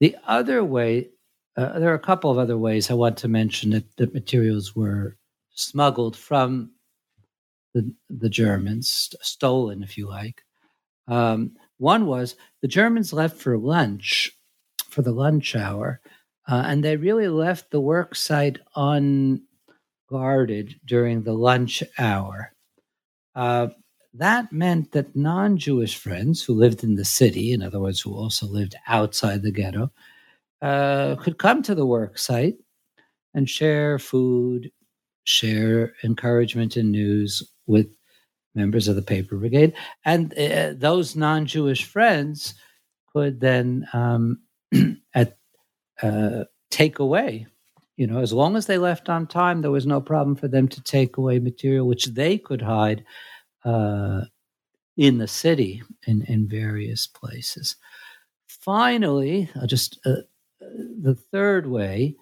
The 0.00 0.16
other 0.26 0.62
way, 0.62 1.10
uh, 1.56 1.78
there 1.78 1.90
are 1.90 1.94
a 1.94 1.98
couple 1.98 2.30
of 2.30 2.38
other 2.38 2.58
ways 2.58 2.90
I 2.90 2.94
want 2.94 3.16
to 3.18 3.28
mention 3.28 3.70
that, 3.70 3.96
that 3.96 4.14
materials 4.14 4.76
were 4.76 5.16
smuggled 5.54 6.16
from 6.16 6.72
the, 7.72 7.94
the 8.10 8.28
Germans, 8.28 9.14
stolen, 9.20 9.82
if 9.82 9.96
you 9.96 10.08
like. 10.08 10.42
Um, 11.08 11.52
one 11.78 12.06
was 12.06 12.36
the 12.62 12.68
Germans 12.68 13.12
left 13.12 13.36
for 13.36 13.56
lunch, 13.58 14.32
for 14.88 15.02
the 15.02 15.12
lunch 15.12 15.54
hour, 15.56 16.00
uh, 16.48 16.62
and 16.66 16.82
they 16.84 16.96
really 16.96 17.28
left 17.28 17.70
the 17.70 17.80
work 17.80 18.14
site 18.14 18.58
unguarded 18.74 19.40
during 20.84 21.22
the 21.22 21.34
lunch 21.34 21.82
hour. 21.98 22.52
Uh, 23.34 23.68
that 24.14 24.52
meant 24.52 24.92
that 24.92 25.14
non 25.14 25.58
Jewish 25.58 25.96
friends 25.96 26.42
who 26.42 26.54
lived 26.54 26.82
in 26.82 26.94
the 26.94 27.04
city, 27.04 27.52
in 27.52 27.62
other 27.62 27.80
words, 27.80 28.00
who 28.00 28.14
also 28.14 28.46
lived 28.46 28.74
outside 28.86 29.42
the 29.42 29.50
ghetto, 29.50 29.90
uh, 30.62 31.16
could 31.16 31.38
come 31.38 31.62
to 31.62 31.74
the 31.74 31.86
work 31.86 32.18
site 32.18 32.56
and 33.34 33.48
share 33.48 33.98
food, 33.98 34.70
share 35.24 35.94
encouragement 36.02 36.76
and 36.76 36.90
news 36.92 37.42
with 37.66 37.88
members 38.54 38.88
of 38.88 38.96
the 38.96 39.02
paper 39.02 39.36
brigade. 39.36 39.74
And 40.04 40.32
uh, 40.38 40.72
those 40.74 41.14
non 41.14 41.46
Jewish 41.46 41.84
friends 41.84 42.54
could 43.12 43.40
then 43.40 43.86
um, 43.92 44.40
at, 45.14 45.36
uh, 46.02 46.44
take 46.70 46.98
away. 46.98 47.46
You 47.96 48.06
know, 48.06 48.18
as 48.18 48.32
long 48.32 48.56
as 48.56 48.66
they 48.66 48.76
left 48.76 49.08
on 49.08 49.26
time, 49.26 49.62
there 49.62 49.70
was 49.70 49.86
no 49.86 50.00
problem 50.00 50.36
for 50.36 50.48
them 50.48 50.68
to 50.68 50.82
take 50.82 51.16
away 51.16 51.38
material 51.38 51.86
which 51.86 52.06
they 52.06 52.36
could 52.36 52.60
hide 52.60 53.04
uh, 53.64 54.22
in 54.96 55.18
the 55.18 55.28
city 55.28 55.82
in, 56.06 56.22
in 56.22 56.48
various 56.48 57.06
places. 57.06 57.76
Finally, 58.46 59.48
I'll 59.60 59.66
just 59.66 59.98
uh, 60.04 60.22
the 61.00 61.14
third 61.14 61.66
way 61.66 62.14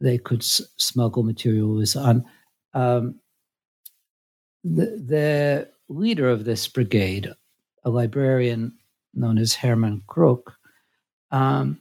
they 0.00 0.18
could 0.18 0.40
s- 0.40 0.62
smuggle 0.76 1.22
material 1.22 1.68
was 1.68 1.96
on 1.96 2.24
um, 2.74 3.20
the, 4.64 5.02
the 5.06 5.68
leader 5.88 6.28
of 6.28 6.44
this 6.44 6.66
brigade, 6.68 7.30
a 7.84 7.90
librarian 7.90 8.76
known 9.14 9.38
as 9.38 9.54
Hermann 9.54 10.02
Kruk, 10.06 10.52
um, 11.30 11.80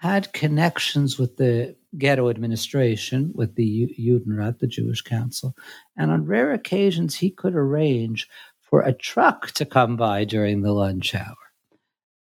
had 0.00 0.32
connections 0.32 1.18
with 1.18 1.36
the 1.36 1.76
ghetto 1.98 2.30
administration, 2.30 3.32
with 3.34 3.54
the 3.56 3.94
Judenrat, 3.98 4.60
the 4.60 4.66
Jewish 4.66 5.02
Council, 5.02 5.54
and 5.96 6.10
on 6.10 6.24
rare 6.24 6.52
occasions 6.52 7.16
he 7.16 7.30
could 7.30 7.54
arrange 7.54 8.28
for 8.60 8.80
a 8.80 8.92
truck 8.92 9.50
to 9.52 9.66
come 9.66 9.96
by 9.96 10.24
during 10.24 10.62
the 10.62 10.72
lunch 10.72 11.14
hour. 11.14 11.36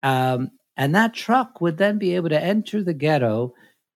Um, 0.03 0.53
and 0.77 0.95
that 0.95 1.15
truck 1.15 1.61
would 1.61 1.79
then 1.79 1.99
be 1.99 2.15
able 2.15 2.29
to 2.29 2.43
enter 2.43 2.83
the 2.83 2.95
ghetto 2.95 3.55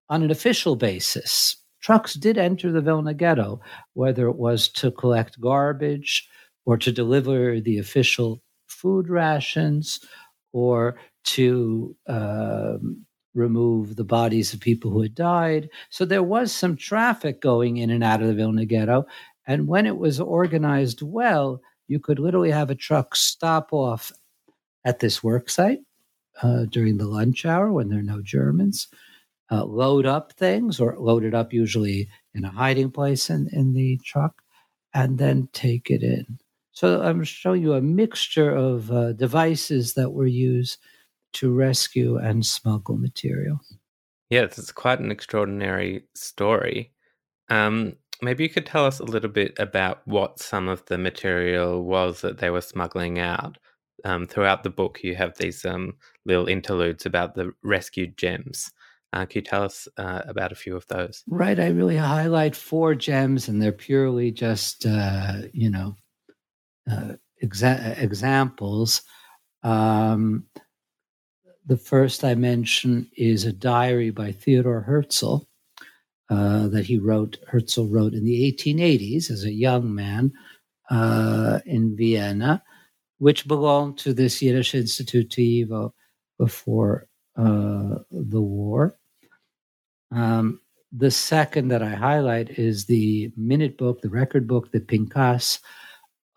on 0.09 0.23
an 0.23 0.31
official 0.31 0.77
basis. 0.77 1.57
Trucks 1.81 2.15
did 2.15 2.37
enter 2.37 2.73
the 2.73 2.81
Vilna 2.81 3.15
ghetto, 3.15 3.61
whether 3.95 4.29
it 4.29 4.37
was 4.37 4.69
to 4.69 4.91
collect 4.91 5.41
garbage 5.41 6.29
or 6.67 6.77
to 6.77 6.93
deliver 6.93 7.61
the 7.61 7.79
official 7.79 8.43
food 8.67 9.09
rations 9.09 10.01
or 10.53 10.99
to 11.25 11.97
um, 12.07 13.05
remove 13.35 13.97
the 13.97 14.05
bodies 14.05 14.53
of 14.53 14.61
people 14.61 14.91
who 14.91 15.03
had 15.03 15.15
died. 15.15 15.69
So 15.91 16.05
there 16.05 16.23
was 16.23 16.53
some 16.53 16.77
traffic 16.77 17.41
going 17.41 17.79
in 17.79 17.91
and 17.91 18.05
out 18.05 18.21
of 18.21 18.29
the 18.29 18.35
Vilna 18.35 18.65
ghetto. 18.65 19.07
And 19.47 19.69
when 19.69 19.87
it 19.87 19.97
was 19.97 20.21
organized 20.21 21.03
well, 21.03 21.61
you 21.89 21.99
could 21.99 22.19
literally 22.19 22.51
have 22.51 22.71
a 22.71 22.75
truck 22.75 23.17
stop 23.17 23.73
off 23.73 24.13
at 24.85 25.01
this 25.01 25.23
work 25.23 25.51
site 25.51 25.81
uh, 26.43 26.65
during 26.67 26.99
the 26.99 27.07
lunch 27.07 27.45
hour 27.45 27.73
when 27.73 27.89
there 27.89 27.99
are 27.99 28.03
no 28.03 28.23
Germans, 28.23 28.89
uh, 29.51 29.65
load 29.65 30.07
up 30.07 30.33
things 30.33 30.81
or 30.81 30.97
load 30.99 31.25
it 31.25 31.35
up 31.35 31.53
usually 31.53 32.09
in 32.35 32.45
a 32.45 32.51
hiding 32.51 32.91
place 32.91 33.31
in, 33.31 33.49
in 33.53 33.73
the 33.73 33.99
truck, 34.05 34.43
and 34.95 35.19
then 35.19 35.49
take 35.53 35.91
it 35.91 36.03
in. 36.03 36.39
So 36.73 37.03
I'm 37.03 37.25
showing 37.25 37.63
you 37.63 37.75
a 37.75 37.81
mixture 37.81 38.51
of 38.51 38.91
uh, 38.91 39.13
devices 39.13 39.95
that 39.95 40.11
were 40.11 40.27
used 40.27 40.79
to 41.35 41.53
rescue 41.53 42.17
and 42.17 42.45
smuggle 42.47 42.97
material. 42.97 43.61
Yes, 44.31 44.59
it's 44.59 44.73
quite 44.73 45.01
an 45.01 45.11
extraordinary 45.11 46.05
story. 46.15 46.93
Um, 47.49 47.97
maybe 48.23 48.45
you 48.45 48.49
could 48.49 48.67
tell 48.67 48.87
us 48.87 49.01
a 49.01 49.05
little 49.05 49.31
bit 49.31 49.55
about 49.59 50.07
what 50.07 50.39
some 50.39 50.69
of 50.69 50.85
the 50.87 50.99
material 50.99 51.83
was 51.83 52.21
that 52.21 52.39
they 52.39 52.51
were 52.51 52.61
smuggling 52.61 53.19
out. 53.19 53.59
Um, 54.05 54.27
throughout 54.27 54.63
the 54.63 54.71
book, 54.71 55.01
you 55.03 55.15
have 55.17 55.37
these 55.37 55.65
um, 55.65 55.95
little 56.25 56.47
interludes 56.47 57.07
about 57.07 57.35
the 57.35 57.53
rescued 57.63 58.17
gems. 58.17 58.71
Uh, 59.13 59.27
can 59.27 59.41
you 59.41 59.43
tell 59.43 59.63
us 59.65 59.89
uh, 59.97 60.23
about 60.27 60.53
a 60.53 60.57
few 60.57 60.77
of 60.77 60.87
those? 60.87 61.25
Right. 61.27 61.59
I 61.59 61.69
really 61.69 61.97
highlight 61.97 62.55
four 62.55 62.95
gems, 62.95 63.49
and 63.49 63.61
they're 63.61 63.73
purely 63.73 64.31
just, 64.31 64.87
uh, 64.87 65.43
you 65.53 65.71
know, 65.71 65.97
uh, 66.91 67.15
exa- 67.43 68.01
examples. 68.01 69.03
Um, 69.63 70.45
the 71.67 71.77
first 71.77 72.25
I 72.25 72.35
mention 72.35 73.11
is 73.17 73.45
a 73.45 73.53
diary 73.53 74.11
by 74.11 74.33
Theodore 74.33 74.81
Herzl 74.81 75.39
uh, 76.31 76.69
that 76.69 76.87
he 76.87 76.99
wrote, 76.99 77.39
Herzl 77.49 77.87
wrote 77.87 78.15
in 78.15 78.25
the 78.25 78.57
1880s 78.57 79.31
as 79.31 79.45
a 79.45 79.53
young 79.53 79.95
man 79.95 80.33
uh, 80.91 81.61
in 81.67 81.97
Vienna, 81.97 82.63
which 83.21 83.47
belonged 83.47 83.99
to 83.99 84.15
this 84.15 84.41
Yiddish 84.41 84.75
Institute 84.75 85.37
before 86.39 87.07
uh, 87.37 87.99
the 88.11 88.41
war. 88.41 88.99
Um, 90.11 90.61
the 90.91 91.11
second 91.11 91.69
that 91.69 91.83
I 91.83 91.91
highlight 91.91 92.59
is 92.59 92.87
the 92.87 93.31
minute 93.37 93.77
book, 93.77 94.01
the 94.01 94.09
record 94.09 94.49
book, 94.49 94.73
the 94.73 94.81
Pinkas 94.81 95.61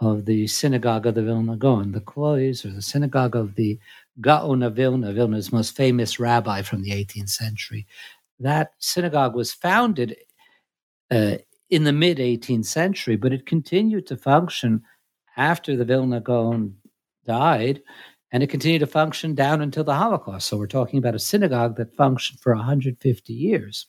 of 0.02 0.26
the 0.26 0.46
synagogue 0.48 1.08
of 1.08 1.16
the 1.16 1.24
Vilna 1.24 1.56
Gaon, 1.56 1.94
the 1.94 2.02
Klois, 2.02 2.66
or 2.66 2.72
the 2.72 2.82
synagogue 2.82 3.38
of 3.38 3.56
the 3.56 3.80
Gaon 4.20 4.62
of 4.62 4.76
Vilna, 4.76 5.14
Vilna's 5.14 5.54
most 5.54 5.78
famous 5.78 6.20
rabbi 6.20 6.62
from 6.62 6.84
the 6.84 6.92
18th 6.92 7.30
century. 7.30 7.88
That 8.42 8.74
synagogue 8.80 9.36
was 9.36 9.54
founded 9.54 10.18
uh, 11.10 11.38
in 11.70 11.86
the 11.86 11.94
mid 11.94 12.18
18th 12.18 12.66
century, 12.66 13.16
but 13.16 13.32
it 13.32 13.46
continued 13.46 14.06
to 14.08 14.18
function 14.18 14.84
after 15.38 15.76
the 15.76 15.86
Vilna 15.86 16.22
Gaon 16.22 16.76
died, 17.26 17.82
and 18.32 18.42
it 18.42 18.50
continued 18.50 18.80
to 18.80 18.88
function 18.88 19.36
down 19.36 19.62
until 19.62 19.84
the 19.84 19.94
Holocaust. 19.94 20.48
So 20.48 20.58
we're 20.58 20.68
talking 20.68 20.98
about 20.98 21.16
a 21.16 21.20
synagogue 21.20 21.78
that 21.78 21.96
functioned 21.96 22.40
for 22.40 22.56
150 22.56 23.34
years. 23.34 23.86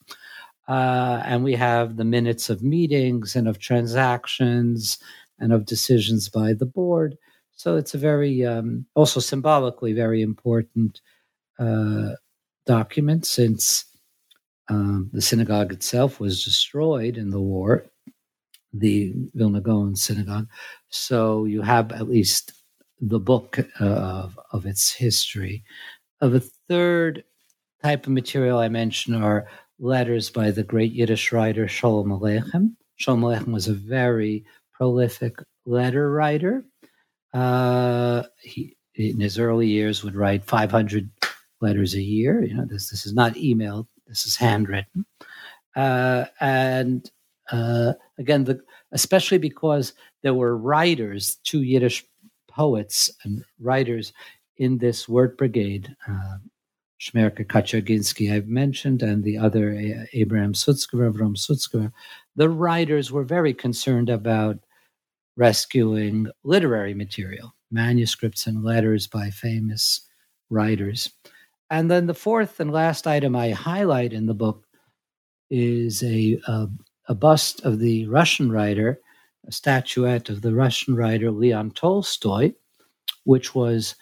Uh, 0.68 1.22
and 1.24 1.44
we 1.44 1.54
have 1.54 1.96
the 1.96 2.04
minutes 2.04 2.50
of 2.50 2.62
meetings 2.62 3.36
and 3.36 3.48
of 3.48 3.58
transactions 3.58 4.98
and 5.38 5.52
of 5.52 5.66
decisions 5.66 6.28
by 6.28 6.52
the 6.52 6.66
board. 6.66 7.16
So 7.52 7.76
it's 7.76 7.94
a 7.94 7.98
very, 7.98 8.44
um, 8.44 8.86
also 8.94 9.20
symbolically, 9.20 9.92
very 9.92 10.22
important 10.22 11.00
uh, 11.58 12.12
document 12.66 13.26
since 13.26 13.84
um, 14.68 15.10
the 15.12 15.22
synagogue 15.22 15.72
itself 15.72 16.20
was 16.20 16.44
destroyed 16.44 17.16
in 17.16 17.30
the 17.30 17.40
war, 17.40 17.86
the 18.74 19.12
Vilna 19.34 19.60
Gaon 19.60 19.96
synagogue. 19.96 20.48
So 20.88 21.44
you 21.44 21.62
have 21.62 21.92
at 21.92 22.08
least 22.08 22.52
the 23.00 23.20
book 23.20 23.58
uh, 23.80 23.84
of, 23.84 24.38
of 24.52 24.66
its 24.66 24.92
history. 24.92 25.64
Of 26.20 26.34
a 26.34 26.40
third 26.68 27.24
type 27.82 28.06
of 28.06 28.12
material 28.12 28.58
I 28.58 28.68
mentioned 28.68 29.22
are 29.22 29.46
letters 29.78 30.30
by 30.30 30.50
the 30.50 30.62
great 30.62 30.92
Yiddish 30.92 31.32
writer 31.32 31.66
Sholem 31.66 32.18
Aleichem. 32.18 32.74
Sholem 33.00 33.20
Aleichem 33.20 33.52
was 33.52 33.68
a 33.68 33.74
very 33.74 34.44
prolific 34.72 35.38
letter 35.66 36.10
writer. 36.10 36.64
Uh, 37.32 38.22
he, 38.40 38.76
in 38.94 39.20
his 39.20 39.38
early 39.38 39.66
years, 39.66 40.04
would 40.04 40.14
write 40.14 40.44
500 40.44 41.10
letters 41.60 41.94
a 41.94 42.00
year. 42.02 42.42
You 42.42 42.54
know, 42.54 42.64
this 42.64 42.90
this 42.90 43.06
is 43.06 43.12
not 43.12 43.36
email. 43.36 43.88
This 44.06 44.26
is 44.26 44.36
handwritten. 44.36 45.04
Uh, 45.74 46.26
and 46.40 47.10
uh, 47.50 47.92
again, 48.18 48.44
the, 48.44 48.60
especially 48.92 49.38
because 49.38 49.92
there 50.22 50.34
were 50.34 50.56
writers, 50.56 51.36
two 51.44 51.62
Yiddish 51.62 52.04
poets 52.48 53.10
and 53.24 53.44
writers 53.60 54.12
in 54.56 54.78
this 54.78 55.08
word 55.08 55.36
brigade. 55.36 55.94
Uh, 56.08 56.38
Shmerke 57.00 57.46
Kaczerginski, 57.46 58.32
I've 58.32 58.46
mentioned, 58.46 59.02
and 59.02 59.24
the 59.24 59.36
other 59.36 59.76
Abraham 60.12 60.54
Sutzkever, 60.54 61.12
Avram 61.12 61.36
Sutzkever. 61.36 61.92
The 62.36 62.48
writers 62.48 63.12
were 63.12 63.24
very 63.24 63.52
concerned 63.52 64.08
about 64.08 64.58
rescuing 65.36 66.28
literary 66.44 66.94
material, 66.94 67.54
manuscripts 67.70 68.46
and 68.46 68.62
letters 68.62 69.06
by 69.06 69.30
famous 69.30 70.08
writers. 70.48 71.10
And 71.70 71.90
then 71.90 72.06
the 72.06 72.14
fourth 72.14 72.60
and 72.60 72.70
last 72.70 73.06
item 73.06 73.34
I 73.34 73.50
highlight 73.50 74.12
in 74.12 74.26
the 74.26 74.34
book 74.34 74.64
is 75.50 76.02
a, 76.02 76.38
a, 76.46 76.68
a 77.08 77.14
bust 77.14 77.64
of 77.64 77.78
the 77.78 78.06
Russian 78.06 78.50
writer, 78.50 79.00
a 79.46 79.52
statuette 79.52 80.28
of 80.28 80.42
the 80.42 80.54
Russian 80.54 80.94
writer 80.94 81.30
Leon 81.30 81.72
Tolstoy, 81.72 82.52
which 83.24 83.54
was 83.54 83.94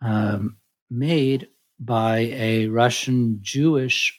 um, 0.00 0.56
made 0.90 1.48
by 1.78 2.18
a 2.32 2.68
Russian 2.68 3.38
Jewish 3.42 4.18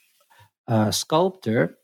uh, 0.66 0.90
sculptor, 0.90 1.78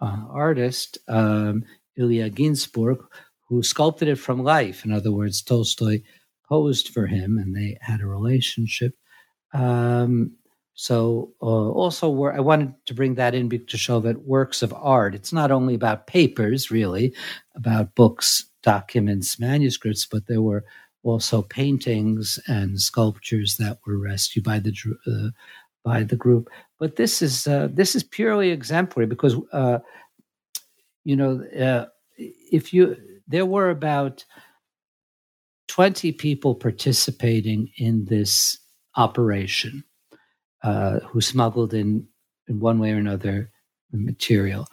uh, 0.00 0.24
artist, 0.30 0.98
um, 1.08 1.64
Ilya 1.96 2.30
Ginsburg, 2.30 2.98
who 3.48 3.62
sculpted 3.62 4.08
it 4.08 4.16
from 4.16 4.42
life. 4.42 4.84
In 4.84 4.92
other 4.92 5.12
words, 5.12 5.42
Tolstoy 5.42 6.02
posed 6.48 6.88
for 6.88 7.06
him 7.06 7.38
and 7.38 7.54
they 7.54 7.76
had 7.80 8.00
a 8.00 8.06
relationship. 8.06 8.94
Um, 9.52 10.36
so, 10.80 11.34
uh, 11.42 11.44
also, 11.44 12.24
I 12.24 12.40
wanted 12.40 12.72
to 12.86 12.94
bring 12.94 13.16
that 13.16 13.34
in 13.34 13.50
to 13.50 13.76
show 13.76 14.00
that 14.00 14.22
works 14.26 14.62
of 14.62 14.72
art, 14.72 15.14
it's 15.14 15.30
not 15.30 15.50
only 15.50 15.74
about 15.74 16.06
papers, 16.06 16.70
really, 16.70 17.14
about 17.54 17.94
books, 17.94 18.46
documents, 18.62 19.38
manuscripts, 19.38 20.06
but 20.06 20.26
there 20.26 20.40
were 20.40 20.64
also 21.02 21.42
paintings 21.42 22.38
and 22.46 22.80
sculptures 22.80 23.58
that 23.58 23.76
were 23.86 23.98
rescued 23.98 24.42
by 24.42 24.58
the 24.58 24.74
uh, 25.06 25.28
by 25.84 26.02
the 26.02 26.16
group. 26.16 26.48
But 26.78 26.96
this 26.96 27.20
is 27.20 27.46
uh, 27.46 27.68
this 27.70 27.94
is 27.94 28.02
purely 28.02 28.48
exemplary 28.48 29.06
because 29.06 29.36
uh, 29.52 29.80
you 31.04 31.14
know 31.14 31.44
uh, 31.60 31.88
if 32.16 32.72
you 32.72 32.96
there 33.28 33.44
were 33.44 33.68
about 33.68 34.24
20 35.68 36.12
people 36.12 36.54
participating 36.54 37.70
in 37.76 38.06
this 38.06 38.56
operation 38.96 39.84
uh, 40.62 41.00
who 41.00 41.20
smuggled 41.20 41.74
in, 41.74 42.06
in 42.48 42.60
one 42.60 42.78
way 42.78 42.92
or 42.92 42.96
another, 42.96 43.50
the 43.90 43.98
material. 43.98 44.66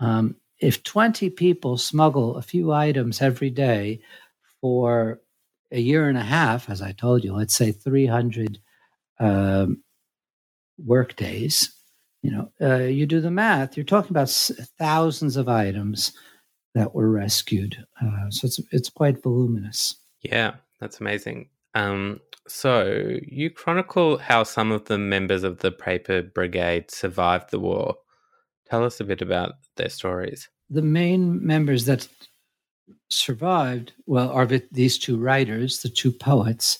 Um, 0.00 0.36
if 0.60 0.82
20 0.82 1.30
people 1.30 1.76
smuggle 1.76 2.36
a 2.36 2.42
few 2.42 2.72
items 2.72 3.20
every 3.20 3.50
day 3.50 4.00
for 4.60 5.20
a 5.70 5.80
year 5.80 6.08
and 6.08 6.16
a 6.16 6.22
half, 6.22 6.70
as 6.70 6.80
I 6.80 6.92
told 6.92 7.24
you, 7.24 7.34
let's 7.34 7.54
say 7.54 7.72
300 7.72 8.58
um, 9.20 9.82
work 10.78 11.16
days, 11.16 11.74
you 12.22 12.30
know, 12.30 12.50
uh, 12.60 12.84
you 12.84 13.06
do 13.06 13.20
the 13.20 13.30
math, 13.30 13.76
you're 13.76 13.84
talking 13.84 14.10
about 14.10 14.30
thousands 14.78 15.36
of 15.36 15.48
items 15.48 16.12
that 16.74 16.94
were 16.94 17.10
rescued. 17.10 17.76
Uh, 18.02 18.30
so 18.30 18.46
it's 18.46 18.60
it's 18.72 18.88
quite 18.88 19.22
voluminous. 19.22 19.96
Yeah, 20.22 20.54
that's 20.80 21.00
amazing. 21.00 21.48
Um, 21.74 22.20
so 22.46 23.16
you 23.22 23.50
chronicle 23.50 24.18
how 24.18 24.42
some 24.42 24.70
of 24.70 24.84
the 24.84 24.98
members 24.98 25.44
of 25.44 25.58
the 25.58 25.72
Paper 25.72 26.22
Brigade 26.22 26.90
survived 26.90 27.50
the 27.50 27.58
war. 27.58 27.96
Tell 28.70 28.84
us 28.84 29.00
a 29.00 29.04
bit 29.04 29.22
about 29.22 29.54
their 29.76 29.88
stories. 29.88 30.48
The 30.70 30.82
main 30.82 31.44
members 31.44 31.84
that 31.86 32.08
survived, 33.08 33.92
well, 34.06 34.30
are 34.30 34.46
these 34.46 34.98
two 34.98 35.16
writers, 35.16 35.80
the 35.80 35.88
two 35.88 36.12
poets. 36.12 36.78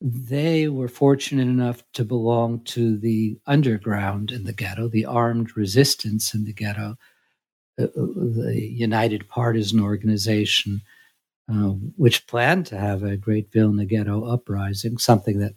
They 0.00 0.68
were 0.68 0.88
fortunate 0.88 1.48
enough 1.48 1.82
to 1.94 2.04
belong 2.04 2.64
to 2.64 2.96
the 2.96 3.38
underground 3.46 4.30
in 4.30 4.44
the 4.44 4.52
ghetto, 4.52 4.88
the 4.88 5.04
armed 5.04 5.56
resistance 5.56 6.34
in 6.34 6.44
the 6.44 6.52
ghetto, 6.52 6.96
uh, 7.78 7.86
the 7.94 8.58
United 8.72 9.28
Partisan 9.28 9.80
Organization, 9.80 10.82
uh, 11.50 11.70
which 11.96 12.26
planned 12.26 12.66
to 12.66 12.78
have 12.78 13.02
a 13.02 13.16
great 13.16 13.52
Vilna 13.52 13.84
Ghetto 13.84 14.24
uprising, 14.24 14.98
something 14.98 15.38
that 15.40 15.54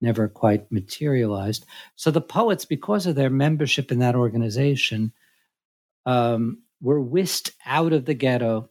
never 0.00 0.28
quite 0.28 0.70
materialized. 0.72 1.66
So 1.96 2.10
the 2.10 2.20
poets, 2.20 2.64
because 2.64 3.06
of 3.06 3.16
their 3.16 3.30
membership 3.30 3.92
in 3.92 3.98
that 3.98 4.14
organization, 4.14 5.12
um, 6.06 6.62
were 6.80 7.00
whisked 7.00 7.52
out 7.66 7.92
of 7.92 8.06
the 8.06 8.14
ghetto 8.14 8.70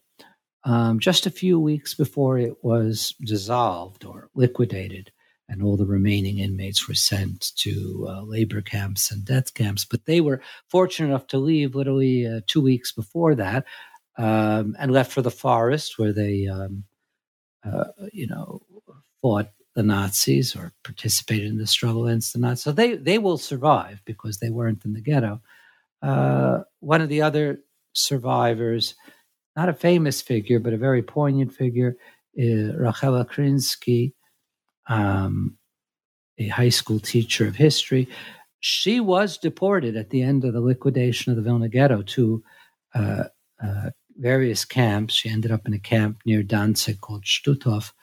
um, 0.64 1.00
just 1.00 1.28
a 1.28 1.32
few 1.32 1.60
weeks 1.60 1.94
before 1.94 2.40
it 2.40 2.64
was 2.64 3.14
dissolved 3.24 4.04
or 4.04 4.30
liquidated 4.34 5.12
and 5.50 5.64
all 5.64 5.76
the 5.76 5.86
remaining 5.86 6.40
inmates 6.40 6.88
were 6.88 6.94
sent 6.94 7.56
to 7.56 8.06
uh, 8.08 8.22
labor 8.22 8.62
camps 8.62 9.12
and 9.12 9.26
death 9.26 9.54
camps. 9.56 9.84
But 9.84 10.06
they 10.06 10.22
were 10.22 10.42
fortunate 10.70 11.10
enough 11.10 11.28
to 11.28 11.40
leave 11.40 11.76
literally 11.76 12.28
uh, 12.28 12.42
two 12.46 12.62
weeks 12.62 12.92
before 12.92 13.36
that 13.36 13.66
um, 14.20 14.76
and 14.78 14.92
left 14.92 15.12
for 15.12 15.22
the 15.22 15.32
forest 15.32 15.98
where 15.98 16.14
they, 16.14 16.48
um, 16.48 16.84
uh, 17.66 17.86
you 18.14 18.28
know, 18.28 18.62
fought 19.22 19.48
the 19.76 19.84
Nazis 19.84 20.56
or 20.56 20.74
participated 20.84 21.48
in 21.48 21.58
the 21.58 21.66
struggle 21.66 22.06
against 22.06 22.34
the 22.34 22.40
Nazis. 22.40 22.64
So 22.64 22.72
they, 22.72 22.96
they 22.96 23.18
will 23.18 23.38
survive 23.38 24.02
because 24.06 24.38
they 24.38 24.50
weren't 24.50 24.84
in 24.86 24.94
the 24.94 25.02
ghetto. 25.02 25.42
Uh, 26.02 26.60
one 26.82 27.02
of 27.02 27.10
the 27.10 27.22
other 27.22 27.62
survivors, 27.94 28.96
not 29.56 29.70
a 29.70 29.74
famous 29.74 30.22
figure, 30.22 30.60
but 30.60 30.74
a 30.74 30.78
very 30.78 31.02
poignant 31.02 31.54
figure, 31.54 31.96
is 32.36 32.74
Rachela 32.76 33.26
Krinsky 33.26 34.14
um, 34.90 35.58
a 36.38 36.48
high 36.48 36.70
school 36.70 37.00
teacher 37.00 37.48
of 37.48 37.56
history. 37.56 38.10
She 38.60 39.00
was 39.00 39.38
deported 39.38 39.96
at 39.96 40.10
the 40.10 40.22
end 40.22 40.44
of 40.44 40.54
the 40.54 40.62
liquidation 40.62 41.32
of 41.32 41.38
the 41.38 41.42
Vilna 41.42 41.70
Ghetto 41.70 42.02
to 42.02 42.44
uh, 42.94 43.24
uh, 43.64 43.90
various 44.20 44.66
camps. 44.66 45.14
She 45.14 45.30
ended 45.30 45.52
up 45.52 45.66
in 45.66 45.74
a 45.74 45.80
camp 45.80 46.22
near 46.26 46.44
Danzig 46.44 47.02
called 47.02 47.24
Stutthof, 47.24 47.94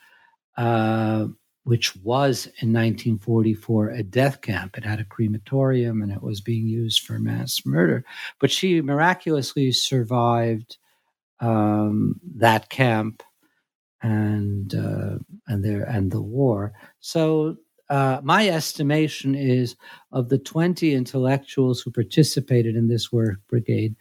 uh, 0.56 1.26
which 1.64 1.94
was 1.96 2.46
in 2.60 2.72
1944 2.72 3.90
a 3.90 4.02
death 4.02 4.40
camp. 4.40 4.76
It 4.76 4.84
had 4.84 5.00
a 5.00 5.04
crematorium 5.04 6.02
and 6.02 6.10
it 6.10 6.22
was 6.22 6.40
being 6.40 6.66
used 6.66 7.02
for 7.02 7.18
mass 7.18 7.64
murder. 7.64 8.04
But 8.40 8.50
she 8.50 8.80
miraculously 8.80 9.72
survived 9.72 10.78
um, 11.40 12.20
that 12.36 12.70
camp 12.70 13.22
and 14.02 14.74
uh, 14.74 15.18
and 15.48 15.64
there 15.64 15.82
and 15.82 16.10
the 16.10 16.22
war. 16.22 16.72
So 17.00 17.56
uh, 17.90 18.20
my 18.22 18.48
estimation 18.48 19.34
is 19.34 19.76
of 20.12 20.28
the 20.28 20.38
20 20.38 20.94
intellectuals 20.94 21.80
who 21.80 21.90
participated 21.90 22.74
in 22.74 22.88
this 22.88 23.12
work 23.12 23.38
brigade, 23.48 23.94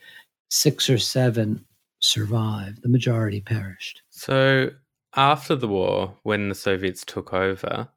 six 0.50 0.90
or 0.90 0.98
seven 0.98 1.66
survived. 2.06 2.82
The 2.82 2.90
majority 2.90 3.42
perished. 3.42 4.02
So 4.10 4.72
after 5.16 5.56
the 5.56 5.68
war, 5.68 6.18
when 6.24 6.50
the 6.50 6.56
Soviets 6.56 7.04
took 7.06 7.34
over, 7.34 7.90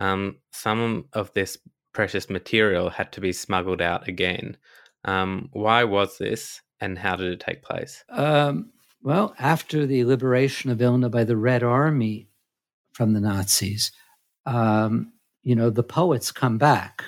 um, 0.00 0.36
some 0.50 1.06
of 1.12 1.32
this 1.32 1.58
precious 1.92 2.30
material 2.30 2.90
had 2.90 3.12
to 3.12 3.20
be 3.20 3.32
smuggled 3.32 3.82
out 3.82 4.08
again. 4.08 4.56
Um, 5.04 5.48
why 5.52 5.84
was 5.84 6.18
this, 6.18 6.60
and 6.80 6.98
how 6.98 7.16
did 7.16 7.32
it 7.32 7.40
take 7.40 7.62
place? 7.62 8.04
Um, 8.08 8.72
well, 9.02 9.34
after 9.38 9.86
the 9.86 10.04
liberation 10.04 10.70
of 10.70 10.78
Vilna 10.78 11.08
by 11.08 11.24
the 11.24 11.36
Red 11.36 11.62
Army 11.62 12.28
from 12.92 13.12
the 13.12 13.20
Nazis, 13.20 13.92
um, 14.46 15.12
you 15.42 15.54
know, 15.54 15.70
the 15.70 15.82
poets 15.82 16.32
come 16.32 16.56
back. 16.56 17.04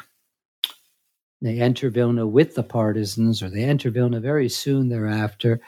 They 1.41 1.61
enter 1.61 1.91
Vilna 1.91 2.27
with 2.27 2.55
the 2.55 2.63
partisans, 2.63 3.43
or 3.43 3.51
they 3.51 3.65
enter 3.65 3.91
Vilna 3.91 4.19
very 4.21 4.49
soon 4.49 4.89
thereafter. 4.89 5.61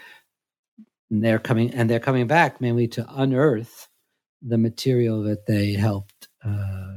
And 1.11 1.25
they're 1.25 1.39
coming, 1.39 1.73
and 1.73 1.89
they're 1.89 2.01
coming 2.01 2.27
back 2.27 2.61
mainly 2.61 2.89
to 2.89 3.07
unearth 3.09 3.89
the 4.43 4.59
material 4.59 5.23
that 5.23 5.47
they 5.47 5.73
helped 5.73 6.29
uh, 6.45 6.97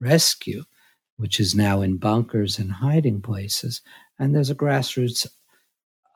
rescue, 0.00 0.64
which 1.16 1.40
is 1.40 1.54
now 1.54 1.80
in 1.80 1.96
bunkers 1.96 2.58
and 2.58 2.72
hiding 2.72 3.20
places. 3.22 3.80
And 4.18 4.34
there's 4.34 4.50
a 4.50 4.54
grassroots 4.54 5.26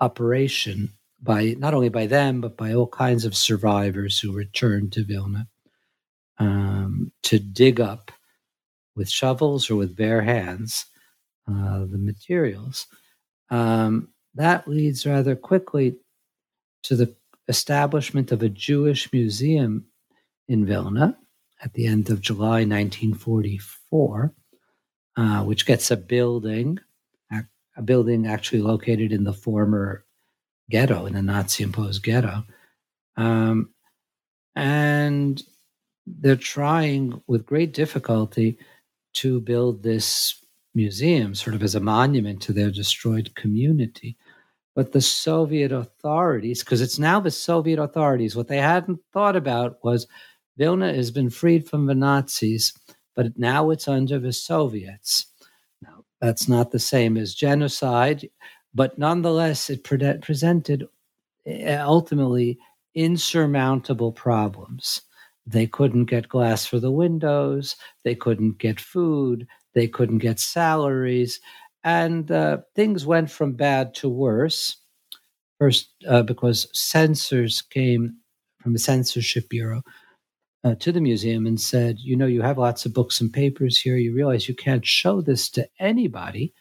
operation 0.00 0.90
by 1.22 1.54
not 1.58 1.74
only 1.74 1.88
by 1.88 2.06
them 2.06 2.40
but 2.40 2.56
by 2.56 2.74
all 2.74 2.88
kinds 2.88 3.24
of 3.24 3.36
survivors 3.36 4.18
who 4.18 4.32
returned 4.32 4.92
to 4.92 5.04
Vilna 5.04 5.48
um, 6.38 7.12
to 7.22 7.38
dig 7.38 7.80
up 7.80 8.10
with 8.96 9.08
shovels 9.08 9.70
or 9.70 9.76
with 9.76 9.96
bare 9.96 10.22
hands 10.22 10.86
uh, 11.48 11.80
the 11.86 11.98
materials. 11.98 12.86
Um, 13.50 14.08
that 14.34 14.66
leads 14.66 15.06
rather 15.06 15.36
quickly 15.36 15.96
to 16.84 16.96
the 16.96 17.14
establishment 17.48 18.32
of 18.32 18.42
a 18.42 18.48
Jewish 18.48 19.12
museum 19.12 19.86
in 20.48 20.64
Vilna 20.64 21.18
at 21.62 21.72
the 21.74 21.86
end 21.86 22.10
of 22.10 22.20
July 22.20 22.64
1944, 22.64 24.34
uh, 25.16 25.42
which 25.44 25.66
gets 25.66 25.90
a 25.90 25.96
building, 25.96 26.78
a 27.76 27.82
building 27.82 28.26
actually 28.26 28.62
located 28.62 29.12
in 29.12 29.24
the 29.24 29.32
former 29.32 30.04
ghetto, 30.70 31.06
in 31.06 31.14
the 31.14 31.22
Nazi 31.22 31.64
imposed 31.64 32.02
ghetto. 32.02 32.44
Um, 33.16 33.70
and 34.54 35.42
they're 36.06 36.36
trying 36.36 37.22
with 37.26 37.46
great 37.46 37.72
difficulty 37.72 38.58
to 39.14 39.40
build 39.40 39.82
this 39.82 40.44
museum 40.74 41.34
sort 41.34 41.54
of 41.54 41.62
as 41.62 41.74
a 41.74 41.80
monument 41.80 42.42
to 42.42 42.52
their 42.52 42.70
destroyed 42.70 43.34
community. 43.34 44.16
But 44.74 44.92
the 44.92 45.00
Soviet 45.00 45.72
authorities, 45.72 46.64
because 46.64 46.80
it's 46.80 46.98
now 46.98 47.20
the 47.20 47.30
Soviet 47.30 47.80
authorities, 47.80 48.34
what 48.34 48.48
they 48.48 48.58
hadn't 48.58 49.00
thought 49.12 49.36
about 49.36 49.78
was 49.84 50.06
Vilna 50.56 50.92
has 50.92 51.10
been 51.10 51.30
freed 51.30 51.68
from 51.68 51.86
the 51.86 51.94
Nazis, 51.94 52.72
but 53.14 53.38
now 53.38 53.70
it's 53.70 53.88
under 53.88 54.18
the 54.18 54.32
Soviets. 54.32 55.26
Now, 55.82 56.04
that's 56.20 56.48
not 56.48 56.70
the 56.70 56.78
same 56.78 57.16
as 57.16 57.34
genocide, 57.34 58.28
but 58.74 58.98
nonetheless, 58.98 59.70
it 59.70 59.84
pre- 59.84 60.18
presented 60.20 60.88
eh, 61.46 61.76
ultimately 61.76 62.58
insurmountable 62.94 64.12
problems. 64.12 65.02
They 65.46 65.66
couldn't 65.66 66.06
get 66.06 66.28
glass 66.28 66.64
for 66.64 66.80
the 66.80 66.92
windows, 66.92 67.76
they 68.02 68.14
couldn't 68.14 68.58
get 68.58 68.80
food, 68.80 69.46
they 69.74 69.88
couldn't 69.88 70.18
get 70.18 70.40
salaries, 70.40 71.40
and 71.84 72.30
uh, 72.30 72.58
things 72.74 73.06
went 73.06 73.30
from 73.30 73.52
bad 73.52 73.94
to 73.96 74.08
worse. 74.08 74.78
First, 75.60 75.90
uh, 76.08 76.22
because 76.22 76.68
censors 76.72 77.62
came 77.62 78.16
from 78.60 78.72
the 78.72 78.78
censorship 78.78 79.48
bureau 79.48 79.82
uh, 80.64 80.74
to 80.76 80.90
the 80.90 81.00
museum 81.00 81.46
and 81.46 81.60
said, 81.60 81.98
You 82.00 82.16
know, 82.16 82.26
you 82.26 82.42
have 82.42 82.58
lots 82.58 82.86
of 82.86 82.94
books 82.94 83.20
and 83.20 83.32
papers 83.32 83.78
here. 83.78 83.96
You 83.96 84.14
realize 84.14 84.48
you 84.48 84.54
can't 84.54 84.84
show 84.84 85.20
this 85.20 85.48
to 85.50 85.68
anybody 85.78 86.52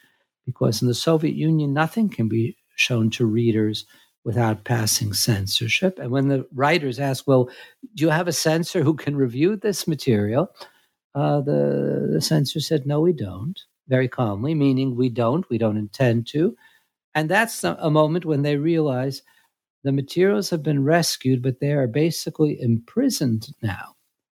because 0.45 0.81
in 0.81 0.89
the 0.89 0.93
Soviet 0.93 1.36
Union, 1.36 1.73
nothing 1.73 2.09
can 2.09 2.27
be 2.27 2.57
shown 2.75 3.09
to 3.12 3.25
readers 3.25 3.86
without 4.25 4.65
passing 4.65 5.13
censorship. 5.13 5.99
And 5.99 6.12
when 6.12 6.27
the 6.27 6.45
writers 6.53 6.99
ask, 6.99 7.25
Well, 7.27 7.49
do 7.95 8.03
you 8.03 8.09
have 8.09 8.27
a 8.27 8.33
censor 8.33 8.83
who 8.83 8.93
can 8.93 9.15
review 9.15 9.55
this 9.55 9.88
material? 9.88 10.53
Uh, 11.15 11.41
the, 11.41 12.09
the 12.12 12.21
censor 12.21 12.59
said, 12.59 12.86
No, 12.86 12.99
we 12.99 13.13
don't, 13.13 13.59
very 13.88 14.08
calmly, 14.08 14.54
meaning 14.56 14.96
we 14.96 15.10
don't, 15.10 15.50
we 15.50 15.58
don't 15.58 15.78
intend 15.78 16.28
to. 16.28 16.56
And 17.15 17.30
that's 17.30 17.63
a, 17.63 17.89
moment 17.89 18.26
when 18.26 18.41
they 18.41 18.58
realize 18.58 19.22
the 19.84 19.91
materials 19.91 20.50
have 20.50 20.63
been 20.63 20.84
rescued, 20.84 21.43
but 21.43 21.60
they 21.60 21.74
are 21.74 21.88
basically 21.88 22.60
imprisoned 22.60 23.50
now. 23.62 23.96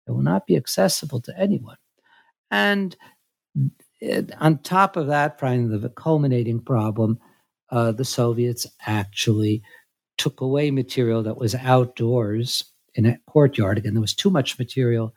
They 0.07 0.13
will 0.13 0.23
not 0.23 0.47
be 0.47 0.57
accessible 0.57 1.21
to 1.23 1.39
anyone. 1.39 1.77
And 2.51 2.97
it, 4.01 4.33
on 4.41 4.59
top 4.59 4.97
of 4.97 5.07
that, 5.07 5.39
probably 5.39 5.79
the 5.79 5.89
culminating 5.91 6.61
problem, 6.61 7.19
uh, 7.71 7.93
the 7.93 8.05
Soviets 8.05 8.67
actually 8.87 9.63
took 10.19 10.41
away 10.41 10.71
material 10.71 11.23
that 11.23 11.39
was 11.39 11.55
outdoors 11.55 12.65
in 12.95 13.07
a 13.07 13.19
courtyard. 13.27 13.79
Again, 13.79 13.95
there 13.95 14.01
was 14.01 14.15
too 14.15 14.31
much 14.31 14.59
material 14.59 15.15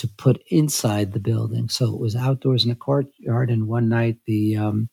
to 0.00 0.08
put 0.08 0.42
inside 0.48 1.12
the 1.12 1.20
building. 1.20 1.68
So 1.68 1.92
it 1.92 2.00
was 2.00 2.16
outdoors 2.16 2.64
in 2.64 2.70
a 2.70 2.74
courtyard. 2.74 3.50
And 3.50 3.68
one 3.68 3.90
night, 3.90 4.16
the 4.24 4.56
um, 4.56 4.88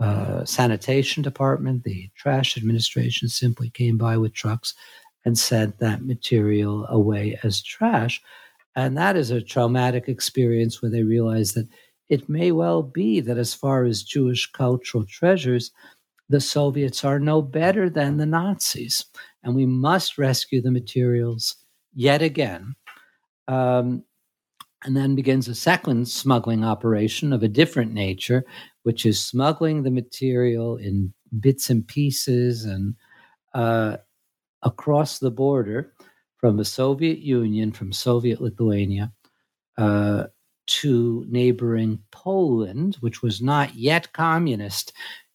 uh, 0.00 0.44
sanitation 0.44 1.22
department, 1.22 1.84
the 1.84 2.10
trash 2.14 2.58
administration 2.58 3.30
simply 3.30 3.70
came 3.70 3.96
by 3.96 4.18
with 4.18 4.34
trucks 4.34 4.74
and 5.24 5.38
sent 5.38 5.78
that 5.78 6.04
material 6.04 6.86
away 6.88 7.38
as 7.42 7.62
trash. 7.62 8.20
And 8.76 8.98
that 8.98 9.16
is 9.16 9.30
a 9.30 9.40
traumatic 9.40 10.08
experience 10.08 10.82
where 10.82 10.90
they 10.90 11.04
realize 11.04 11.54
that 11.54 11.68
it 12.10 12.28
may 12.28 12.52
well 12.52 12.82
be 12.82 13.20
that, 13.20 13.38
as 13.38 13.54
far 13.54 13.84
as 13.84 14.02
Jewish 14.02 14.52
cultural 14.52 15.06
treasures, 15.06 15.70
the 16.28 16.40
Soviets 16.40 17.02
are 17.02 17.18
no 17.18 17.40
better 17.40 17.88
than 17.88 18.18
the 18.18 18.26
Nazis. 18.26 19.06
And 19.42 19.54
we 19.54 19.64
must 19.64 20.18
rescue 20.18 20.60
the 20.60 20.70
materials 20.70 21.56
yet 21.94 22.20
again. 22.20 22.76
Um, 23.48 24.04
and 24.84 24.96
then 24.96 25.14
begins 25.14 25.48
a 25.48 25.54
second 25.54 26.08
smuggling 26.08 26.64
operation 26.64 27.32
of 27.32 27.42
a 27.42 27.48
different 27.48 27.92
nature, 27.92 28.44
which 28.84 29.04
is 29.04 29.20
smuggling 29.20 29.82
the 29.82 29.90
material 29.90 30.76
in 30.76 31.12
bits 31.40 31.68
and 31.70 31.86
pieces 31.86 32.64
and 32.64 32.94
uh, 33.54 33.96
across 34.62 35.18
the 35.18 35.30
border 35.30 35.92
from 36.36 36.56
the 36.56 36.64
Soviet 36.64 37.18
Union, 37.18 37.72
from 37.72 37.92
Soviet 37.92 38.40
Lithuania, 38.40 39.12
uh, 39.76 40.24
to 40.66 41.24
neighboring 41.28 41.98
Poland, 42.10 42.96
which 43.00 43.22
was 43.22 43.40
not 43.42 43.74
yet 43.74 44.12
communist 44.12 44.92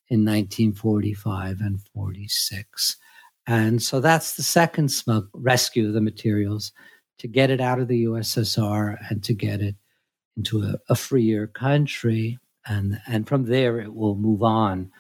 in 0.10 0.20
1945 0.20 1.60
and 1.60 1.82
46. 1.94 2.98
And 3.48 3.82
so 3.82 4.00
that's 4.00 4.36
the 4.36 4.44
second 4.44 4.90
smug 4.90 5.28
rescue 5.34 5.88
of 5.88 5.94
the 5.94 6.02
materials 6.02 6.72
to 7.20 7.28
get 7.28 7.50
it 7.50 7.62
out 7.62 7.80
of 7.80 7.88
the 7.88 8.06
USSR 8.06 8.98
and 9.10 9.24
to 9.24 9.34
get 9.34 9.62
it 9.62 9.76
into 10.36 10.62
a, 10.62 10.76
a 10.90 10.96
freer 10.96 11.48
country. 11.48 12.40
And, 12.66 13.00
and 13.08 13.28
from 13.28 13.46
there, 13.46 13.80
it 13.80 13.94
will 13.94 14.16
move 14.16 14.42
on 14.44 14.92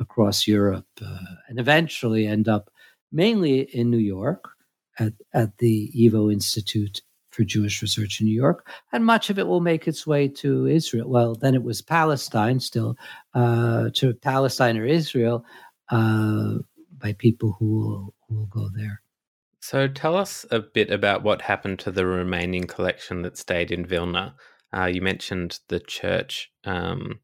across 0.00 0.46
Europe 0.46 0.86
uh, 1.04 1.18
and 1.48 1.58
eventually 1.58 2.26
end 2.26 2.48
up 2.48 2.70
mainly 3.12 3.60
in 3.60 3.90
New 3.90 3.98
York 3.98 4.50
at, 4.98 5.12
at 5.32 5.58
the 5.58 5.90
YIVO 5.96 6.32
Institute 6.32 7.02
for 7.30 7.44
Jewish 7.44 7.82
Research 7.82 8.20
in 8.20 8.26
New 8.26 8.34
York, 8.34 8.68
and 8.92 9.04
much 9.04 9.28
of 9.28 9.38
it 9.38 9.46
will 9.46 9.60
make 9.60 9.88
its 9.88 10.06
way 10.06 10.28
to 10.28 10.66
Israel. 10.66 11.08
Well, 11.08 11.34
then 11.34 11.54
it 11.54 11.64
was 11.64 11.82
Palestine, 11.82 12.60
still 12.60 12.96
uh, 13.34 13.90
to 13.94 14.14
Palestine 14.14 14.76
or 14.76 14.86
Israel 14.86 15.44
uh, 15.90 16.54
by 16.96 17.12
people 17.14 17.56
who 17.58 17.66
will, 17.74 18.14
who 18.28 18.36
will 18.36 18.46
go 18.46 18.68
there. 18.74 19.02
So 19.64 19.88
tell 19.88 20.14
us 20.14 20.44
a 20.50 20.60
bit 20.60 20.90
about 20.90 21.22
what 21.22 21.40
happened 21.40 21.78
to 21.78 21.90
the 21.90 22.04
remaining 22.04 22.64
collection 22.64 23.22
that 23.22 23.38
stayed 23.38 23.70
in 23.70 23.86
Vilna. 23.86 24.34
Uh, 24.76 24.90
you 24.92 25.00
mentioned 25.00 25.58
the 25.70 25.80
church 25.80 26.50
um, 26.64 27.20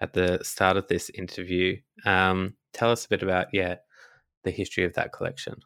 at 0.00 0.12
the 0.12 0.38
start 0.44 0.76
of 0.76 0.86
this 0.86 1.10
interview. 1.10 1.78
Um, 2.06 2.54
tell 2.72 2.92
us 2.92 3.06
a 3.06 3.08
bit 3.08 3.24
about, 3.24 3.48
yeah, 3.52 3.78
the 4.44 4.52
history 4.52 4.84
of 4.84 4.94
that 4.94 5.12
collection. 5.12 5.56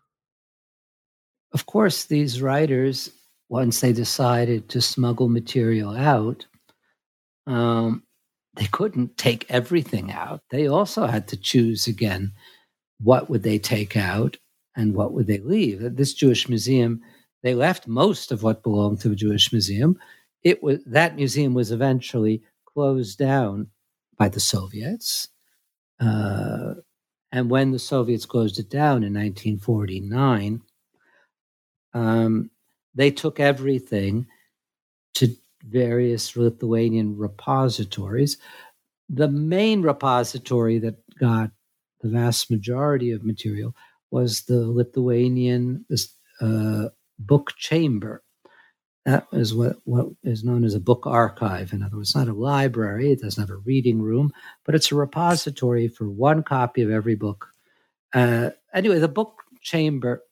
Of 1.53 1.67
course, 1.67 2.07
these 2.07 2.41
writers, 2.41 3.11
once 3.51 3.83
they 3.83 3.93
decided 3.93 4.71
to 4.71 4.81
smuggle 4.81 5.29
material 5.29 5.95
out, 5.95 6.47
um, 7.47 8.03
they 8.57 8.67
couldn't 8.73 9.19
take 9.19 9.45
everything 9.51 10.11
out. 10.11 10.41
They 10.49 10.69
also 10.69 11.07
had 11.07 11.29
to 11.29 11.37
choose 11.37 11.87
again 11.87 12.33
what 12.99 13.29
would 13.29 13.43
they 13.43 13.59
take 13.59 13.95
out 13.95 14.39
and 14.77 14.95
what 14.95 15.13
would 15.13 15.27
they 15.27 15.39
leave. 15.39 15.85
At 15.85 15.97
this 15.97 16.15
Jewish 16.15 16.49
museum, 16.49 17.01
they 17.43 17.55
left 17.55 17.87
most 17.87 18.33
of 18.33 18.43
what 18.43 18.63
belonged 18.63 19.01
to 19.01 19.09
the 19.09 19.17
Jewish 19.17 19.53
museum. 19.53 19.99
It 20.43 20.63
was 20.63 20.81
that 20.87 21.17
museum 21.17 21.55
was 21.55 21.71
eventually 21.71 22.43
closed 22.67 23.19
down 23.19 23.69
by 24.19 24.29
the 24.29 24.41
Soviets. 24.41 25.29
Uh, 26.01 26.75
and 27.33 27.51
when 27.51 27.71
the 27.71 27.79
Soviets 27.79 28.27
closed 28.27 28.59
it 28.59 28.71
down 28.71 29.03
in 29.03 29.15
1949, 29.15 30.63
um, 31.93 32.51
they 32.95 33.11
took 33.11 33.41
everything 33.41 34.27
to 35.15 35.37
various 35.63 36.37
Lithuanian 36.37 37.17
repositories. 37.17 38.37
The 39.09 39.29
main 39.29 39.83
repository 39.83 40.79
that 40.81 40.97
got 41.19 41.51
the 42.01 42.09
vast 42.09 42.51
majority 42.51 43.11
of 43.11 43.25
material 43.25 43.75
was 44.15 44.43
the 44.43 44.65
Lithuanian 44.69 45.85
uh, 46.41 46.85
book 47.19 47.53
chamber. 47.59 48.23
That 49.05 49.27
is 49.33 49.53
what, 49.53 49.79
what 49.83 50.07
is 50.23 50.45
known 50.45 50.63
as 50.63 50.75
a 50.75 50.81
book 50.81 51.05
archive. 51.05 51.73
In 51.73 51.83
other 51.83 51.97
words, 51.97 52.11
it's 52.11 52.17
not 52.17 52.29
a 52.29 52.33
library, 52.33 53.11
it 53.11 53.21
doesn't 53.21 53.43
have 53.43 53.51
a 53.51 53.57
reading 53.57 54.01
room, 54.01 54.33
but 54.65 54.77
it's 54.77 54.93
a 54.93 54.95
repository 54.95 55.89
for 55.89 56.09
one 56.09 56.45
copy 56.45 56.81
of 56.83 56.93
every 56.93 57.17
book. 57.17 57.49
Uh, 58.13 58.51
anyway, 58.73 59.01
the 59.01 59.09
book 59.09 59.43
chamber 59.63 60.23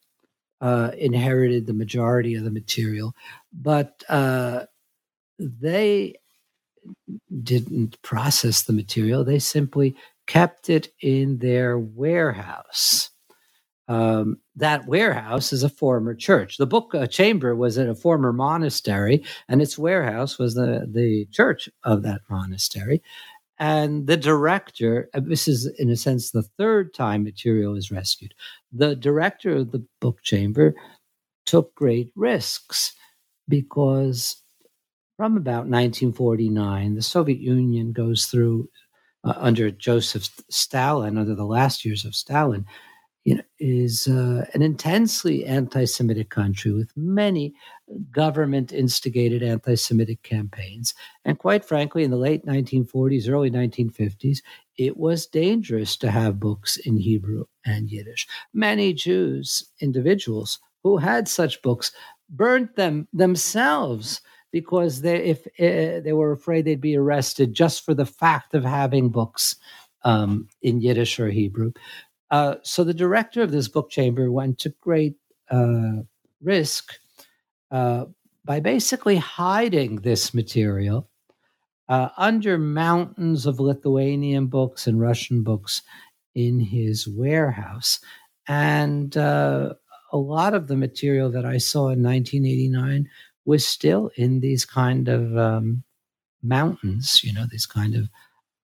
uh, 0.60 0.92
inherited 0.96 1.66
the 1.66 1.74
majority 1.74 2.36
of 2.36 2.44
the 2.44 2.52
material, 2.52 3.16
but 3.52 4.04
uh, 4.08 4.60
they 5.40 6.14
didn't 7.42 8.00
process 8.02 8.62
the 8.62 8.72
material. 8.72 9.24
They 9.24 9.40
simply 9.40 9.96
kept 10.28 10.70
it 10.70 10.92
in 11.00 11.38
their 11.38 11.76
warehouse. 11.76 13.11
Um, 13.88 14.38
that 14.56 14.86
warehouse 14.86 15.52
is 15.52 15.62
a 15.62 15.68
former 15.68 16.14
church. 16.14 16.56
The 16.56 16.66
book 16.66 16.94
uh, 16.94 17.06
chamber 17.06 17.54
was 17.56 17.78
at 17.78 17.88
a 17.88 17.94
former 17.94 18.32
monastery, 18.32 19.24
and 19.48 19.60
its 19.60 19.76
warehouse 19.76 20.38
was 20.38 20.54
the, 20.54 20.86
the 20.90 21.26
church 21.32 21.68
of 21.84 22.02
that 22.02 22.20
monastery. 22.30 23.02
And 23.58 24.06
the 24.06 24.16
director, 24.16 25.08
uh, 25.14 25.20
this 25.22 25.46
is 25.46 25.66
in 25.78 25.90
a 25.90 25.96
sense 25.96 26.30
the 26.30 26.42
third 26.42 26.94
time 26.94 27.22
material 27.22 27.76
is 27.76 27.90
rescued. 27.90 28.34
The 28.72 28.96
director 28.96 29.56
of 29.56 29.72
the 29.72 29.84
book 30.00 30.22
chamber 30.22 30.74
took 31.46 31.74
great 31.74 32.10
risks 32.14 32.94
because 33.48 34.42
from 35.16 35.36
about 35.36 35.68
1949, 35.68 36.94
the 36.94 37.02
Soviet 37.02 37.38
Union 37.38 37.92
goes 37.92 38.26
through, 38.26 38.68
uh, 39.24 39.34
under 39.36 39.70
Joseph 39.70 40.28
Stalin, 40.50 41.16
under 41.16 41.34
the 41.34 41.44
last 41.44 41.84
years 41.84 42.04
of 42.04 42.14
Stalin, 42.14 42.66
you 43.24 43.36
know, 43.36 43.42
is 43.60 44.08
uh, 44.08 44.44
an 44.52 44.62
intensely 44.62 45.44
anti 45.44 45.84
Semitic 45.84 46.30
country 46.30 46.72
with 46.72 46.90
many 46.96 47.54
government 48.10 48.72
instigated 48.72 49.42
anti 49.42 49.76
Semitic 49.76 50.22
campaigns. 50.22 50.94
And 51.24 51.38
quite 51.38 51.64
frankly, 51.64 52.02
in 52.02 52.10
the 52.10 52.16
late 52.16 52.44
1940s, 52.44 53.28
early 53.28 53.50
1950s, 53.50 54.38
it 54.76 54.96
was 54.96 55.26
dangerous 55.26 55.96
to 55.98 56.10
have 56.10 56.40
books 56.40 56.76
in 56.76 56.96
Hebrew 56.96 57.44
and 57.64 57.90
Yiddish. 57.90 58.26
Many 58.52 58.92
Jews, 58.92 59.70
individuals 59.80 60.58
who 60.82 60.96
had 60.96 61.28
such 61.28 61.62
books, 61.62 61.92
burnt 62.28 62.74
them 62.74 63.06
themselves 63.12 64.20
because 64.50 65.00
they 65.00 65.16
if 65.16 65.46
uh, 65.60 66.00
they 66.00 66.12
were 66.12 66.32
afraid 66.32 66.64
they'd 66.64 66.80
be 66.80 66.96
arrested 66.96 67.54
just 67.54 67.84
for 67.84 67.94
the 67.94 68.06
fact 68.06 68.54
of 68.54 68.64
having 68.64 69.10
books 69.10 69.56
um, 70.04 70.48
in 70.60 70.80
Yiddish 70.80 71.20
or 71.20 71.30
Hebrew. 71.30 71.72
Uh, 72.32 72.56
so 72.62 72.82
the 72.82 72.94
director 72.94 73.42
of 73.42 73.52
this 73.52 73.68
book 73.68 73.90
chamber 73.90 74.32
went 74.32 74.58
to 74.58 74.70
great 74.80 75.16
uh, 75.50 76.00
risk 76.40 76.94
uh, 77.70 78.06
by 78.42 78.58
basically 78.58 79.16
hiding 79.16 79.96
this 79.96 80.32
material 80.32 81.10
uh, 81.90 82.08
under 82.16 82.56
mountains 82.56 83.44
of 83.44 83.60
Lithuanian 83.60 84.46
books 84.46 84.86
and 84.86 84.98
Russian 84.98 85.42
books 85.42 85.82
in 86.34 86.58
his 86.58 87.06
warehouse. 87.06 88.00
And 88.48 89.14
uh, 89.14 89.74
a 90.10 90.16
lot 90.16 90.54
of 90.54 90.68
the 90.68 90.76
material 90.76 91.30
that 91.32 91.44
I 91.44 91.58
saw 91.58 91.90
in 91.90 92.02
1989 92.02 93.10
was 93.44 93.66
still 93.66 94.10
in 94.16 94.40
these 94.40 94.64
kind 94.64 95.06
of 95.08 95.36
um, 95.36 95.82
mountains, 96.42 97.22
you 97.22 97.34
know, 97.34 97.44
these 97.50 97.66
kind 97.66 97.94
of 97.94 98.08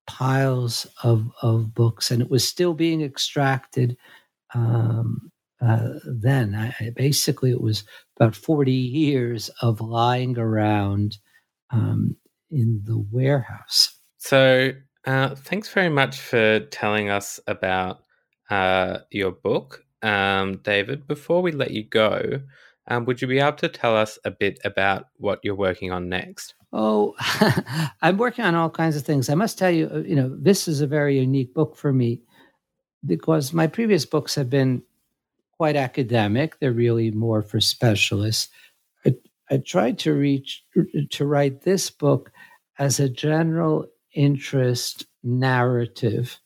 piles 0.08 0.86
of, 1.04 1.30
of 1.42 1.74
books, 1.74 2.10
and 2.10 2.20
it 2.20 2.30
was 2.30 2.46
still 2.46 2.74
being 2.74 3.02
extracted 3.02 3.96
um, 4.54 5.30
uh, 5.60 5.90
then. 6.04 6.54
I, 6.54 6.90
basically, 6.96 7.50
it 7.50 7.60
was 7.60 7.84
about 8.16 8.34
40 8.34 8.72
years 8.72 9.50
of 9.62 9.80
lying 9.80 10.36
around 10.38 11.18
um, 11.70 12.16
in 12.50 12.80
the 12.84 12.98
warehouse. 13.12 13.94
So, 14.16 14.72
uh, 15.06 15.34
thanks 15.34 15.68
very 15.72 15.90
much 15.90 16.18
for 16.18 16.60
telling 16.60 17.10
us 17.10 17.38
about 17.46 18.00
uh, 18.50 19.00
your 19.10 19.32
book, 19.32 19.84
um, 20.02 20.56
David. 20.64 21.06
Before 21.06 21.42
we 21.42 21.52
let 21.52 21.70
you 21.70 21.84
go, 21.84 22.40
um, 22.88 23.04
would 23.04 23.20
you 23.20 23.28
be 23.28 23.38
able 23.38 23.58
to 23.58 23.68
tell 23.68 23.94
us 23.94 24.18
a 24.24 24.30
bit 24.30 24.58
about 24.64 25.06
what 25.16 25.40
you're 25.42 25.54
working 25.54 25.92
on 25.92 26.08
next? 26.08 26.54
Oh, 26.72 27.14
I'm 28.02 28.18
working 28.18 28.44
on 28.44 28.54
all 28.54 28.70
kinds 28.70 28.96
of 28.96 29.04
things. 29.04 29.28
I 29.28 29.34
must 29.34 29.58
tell 29.58 29.70
you, 29.70 29.90
uh, 29.92 29.98
you 29.98 30.14
know, 30.14 30.34
this 30.38 30.68
is 30.68 30.80
a 30.80 30.86
very 30.86 31.18
unique 31.18 31.54
book 31.54 31.76
for 31.76 31.92
me 31.92 32.22
because 33.06 33.52
my 33.52 33.66
previous 33.66 34.04
books 34.04 34.34
have 34.34 34.50
been 34.50 34.82
quite 35.52 35.76
academic. 35.76 36.58
They're 36.58 36.72
really 36.72 37.10
more 37.10 37.42
for 37.42 37.60
specialists. 37.60 38.48
I, 39.06 39.14
I 39.50 39.58
tried 39.58 39.98
to 40.00 40.12
reach 40.12 40.64
to 41.10 41.26
write 41.26 41.62
this 41.62 41.90
book 41.90 42.32
as 42.78 43.00
a 43.00 43.08
general 43.08 43.86
interest 44.14 45.06
narrative 45.22 46.38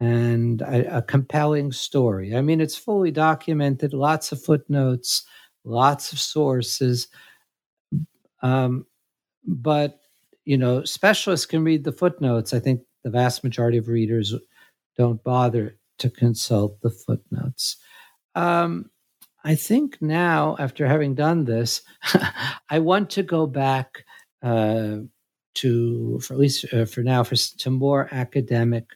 and 0.00 0.60
a, 0.62 0.98
a 0.98 1.02
compelling 1.02 1.72
story. 1.72 2.36
I 2.36 2.42
mean, 2.42 2.60
it's 2.60 2.76
fully 2.76 3.10
documented, 3.10 3.94
lots 3.94 4.30
of 4.32 4.42
footnotes 4.42 5.24
lots 5.64 6.12
of 6.12 6.20
sources. 6.20 7.08
Um, 8.42 8.86
but, 9.46 10.00
you 10.44 10.56
know, 10.56 10.84
specialists 10.84 11.46
can 11.46 11.64
read 11.64 11.84
the 11.84 11.92
footnotes. 11.92 12.52
I 12.52 12.60
think 12.60 12.82
the 13.02 13.10
vast 13.10 13.44
majority 13.44 13.78
of 13.78 13.88
readers 13.88 14.34
don't 14.96 15.22
bother 15.22 15.76
to 15.98 16.10
consult 16.10 16.80
the 16.80 16.90
footnotes. 16.90 17.76
Um, 18.34 18.90
I 19.44 19.54
think 19.54 20.00
now, 20.00 20.56
after 20.58 20.86
having 20.86 21.14
done 21.14 21.44
this, 21.44 21.82
I 22.70 22.78
want 22.78 23.10
to 23.10 23.22
go 23.22 23.46
back 23.46 24.04
uh, 24.42 24.98
to, 25.56 26.20
for 26.20 26.34
at 26.34 26.40
least 26.40 26.72
uh, 26.72 26.86
for 26.86 27.02
now, 27.02 27.22
for 27.22 27.36
to 27.36 27.70
more 27.70 28.08
academic 28.10 28.86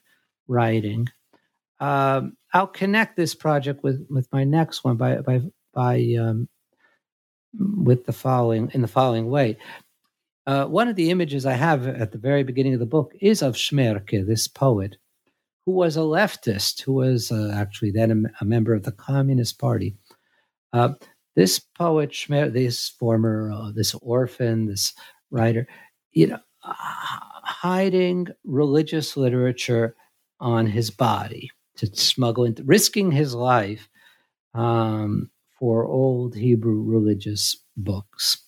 writing. 0.49 1.09
Um, 1.81 2.37
I'll 2.53 2.67
connect 2.67 3.17
this 3.17 3.35
project 3.35 3.83
with 3.85 4.07
with 4.11 4.27
my 4.33 4.45
next 4.45 4.83
one 4.83 4.97
by 4.97 5.17
by 5.19 5.43
by 5.73 6.17
um, 6.19 6.49
with 7.59 8.07
the 8.07 8.13
following 8.13 8.71
in 8.73 8.83
the 8.83 8.89
following 8.89 9.29
way. 9.29 9.59
Uh, 10.49 10.65
one 10.65 10.89
of 10.89 10.97
the 10.97 11.11
images 11.11 11.45
I 11.45 11.53
have 11.53 11.87
at 11.87 12.11
the 12.11 12.17
very 12.17 12.43
beginning 12.43 12.73
of 12.73 12.81
the 12.81 12.87
book 12.87 13.13
is 13.21 13.43
of 13.43 13.55
Shmerke, 13.55 14.27
this 14.27 14.49
poet, 14.49 14.97
who 15.67 15.73
was 15.73 15.95
a 15.95 16.01
leftist, 16.01 16.81
who 16.81 16.95
was 16.95 17.31
uh, 17.31 17.53
actually 17.55 17.91
then 17.91 18.11
a, 18.41 18.43
a, 18.43 18.47
member 18.47 18.73
of 18.73 18.85
the 18.85 18.93
Communist 18.93 19.59
Party. 19.59 19.95
Uh, 20.73 20.95
this 21.37 21.59
poet, 21.59 22.13
Shmer, 22.13 22.51
this 22.51 22.89
former, 22.89 23.53
uh, 23.53 23.73
this 23.73 23.93
orphan, 24.01 24.65
this 24.65 24.95
writer, 25.31 25.69
you 26.13 26.29
know, 26.29 26.41
hiding 26.63 28.29
religious 28.45 29.19
literature 29.19 29.97
on 30.41 30.67
his 30.67 30.89
body 30.89 31.51
to 31.77 31.95
smuggle 31.95 32.47
into, 32.47 32.65
risking 32.65 33.13
his 33.13 33.35
life 33.35 33.91
um, 34.55 35.31
for 35.59 35.85
old 35.85 36.35
Hebrew 36.35 36.83
religious 36.85 37.55
books. 37.77 38.48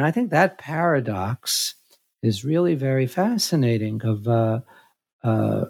And 0.00 0.06
I 0.06 0.12
think 0.12 0.30
that 0.30 0.56
paradox 0.56 1.74
is 2.22 2.42
really 2.42 2.74
very 2.74 3.06
fascinating 3.06 4.00
of, 4.02 4.26
uh, 4.26 4.60
uh, 5.22 5.66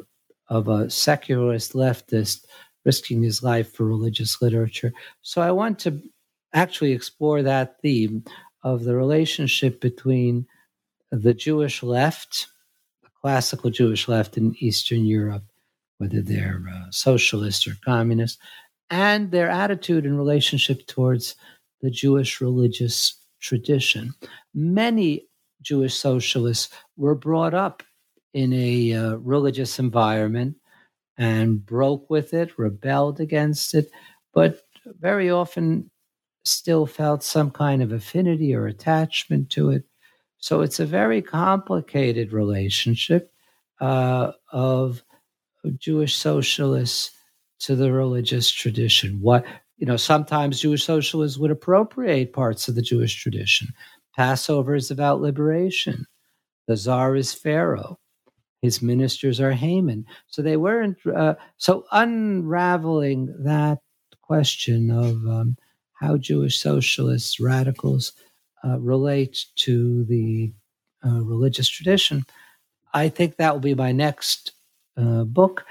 of 0.49 0.69
a 0.69 0.88
secularist 0.88 1.73
leftist 1.73 2.45
risking 2.85 3.25
his 3.25 3.43
life 3.43 3.73
for 3.73 3.85
religious 3.85 4.40
literature. 4.40 4.93
So 5.23 5.43
I 5.43 5.51
want 5.51 5.81
to 5.81 6.01
actually 6.53 6.93
explore 6.93 7.43
that 7.43 7.81
theme 7.83 8.23
of 8.62 8.85
the 8.85 8.95
relationship 8.95 9.81
between 9.81 10.47
the 11.11 11.35
Jewish 11.35 11.83
left, 11.83 12.47
the 13.03 13.11
classical 13.21 13.71
Jewish 13.71 14.07
left 14.07 14.37
in 14.37 14.55
Eastern 14.61 15.07
Europe, 15.07 15.43
whether 15.99 16.23
they're 16.23 16.62
uh, 16.73 16.85
socialist 16.93 17.66
or 17.66 17.75
communist, 17.85 18.38
and 18.90 19.33
their 19.33 19.51
attitude 19.51 20.05
and 20.05 20.16
relationship 20.16 20.87
towards 20.87 21.35
the 21.83 21.90
Jewish 21.90 22.40
religious 22.40 23.19
tradition. 23.40 24.14
Many 24.55 25.29
Jewish 25.62 25.94
socialists 25.94 26.72
were 26.96 27.14
brought 27.14 27.55
up 27.55 27.83
in 28.33 28.53
a 28.53 28.92
uh, 28.92 29.14
religious 29.16 29.79
environment 29.79 30.57
and 31.18 31.64
broke 31.64 32.09
with 32.09 32.33
it, 32.33 32.59
rebelled 32.59 33.20
against 33.20 33.74
it, 33.74 33.90
but 34.33 34.62
very 34.87 35.31
often 35.31 35.90
still 36.44 36.87
felt 36.87 37.22
some 37.22 37.50
kind 37.50 37.83
of 37.83 37.92
affinity 37.92 38.55
or 38.55 38.66
attachment 38.66 39.50
to 39.50 39.70
it. 39.70 39.85
So 40.38 40.62
it's 40.62 40.81
a 40.81 40.87
very 40.87 41.20
complicated 41.20 42.33
relationship 42.33 43.31
uh, 43.81 44.33
of 44.50 45.03
Jewish 45.79 46.16
socialists 46.16 47.11
to 47.61 47.76
the 47.76 47.92
religious 47.92 48.50
tradition. 48.50 49.20
What 49.20 49.44
you 49.81 49.87
know, 49.87 49.97
sometimes 49.97 50.61
Jewish 50.61 50.85
socialists 50.85 51.38
would 51.38 51.51
appropriate 51.51 52.35
parts 52.35 52.69
of 52.69 52.75
the 52.75 52.83
Jewish 52.83 53.21
tradition. 53.21 53.69
Passover 54.14 54.75
is 54.75 54.90
about 54.90 55.23
liberation. 55.23 56.07
The 56.69 56.77
czar 56.77 57.16
is 57.16 57.33
Pharaoh. 57.33 57.99
His 58.61 58.83
ministers 58.83 59.40
are 59.40 59.53
Haman. 59.53 60.05
So 60.27 60.43
they 60.43 60.59
weren't. 60.59 60.99
Uh, 61.07 61.37
so 61.57 61.87
unraveling 61.93 63.35
that 63.43 63.79
question 64.21 64.90
of 64.90 65.14
um, 65.27 65.57
how 65.95 66.19
Jewish 66.19 66.61
socialists, 66.61 67.40
radicals, 67.40 68.12
uh, 68.62 68.79
relate 68.79 69.47
to 69.57 70.05
the 70.05 70.53
uh, 71.05 71.23
religious 71.23 71.71
tradition, 71.71 72.27
I 72.93 73.09
think 73.09 73.37
that 73.37 73.55
will 73.55 73.61
be 73.61 73.75
my 73.75 73.93
next 73.93 74.53
uh, 74.99 75.25
book 75.25 75.64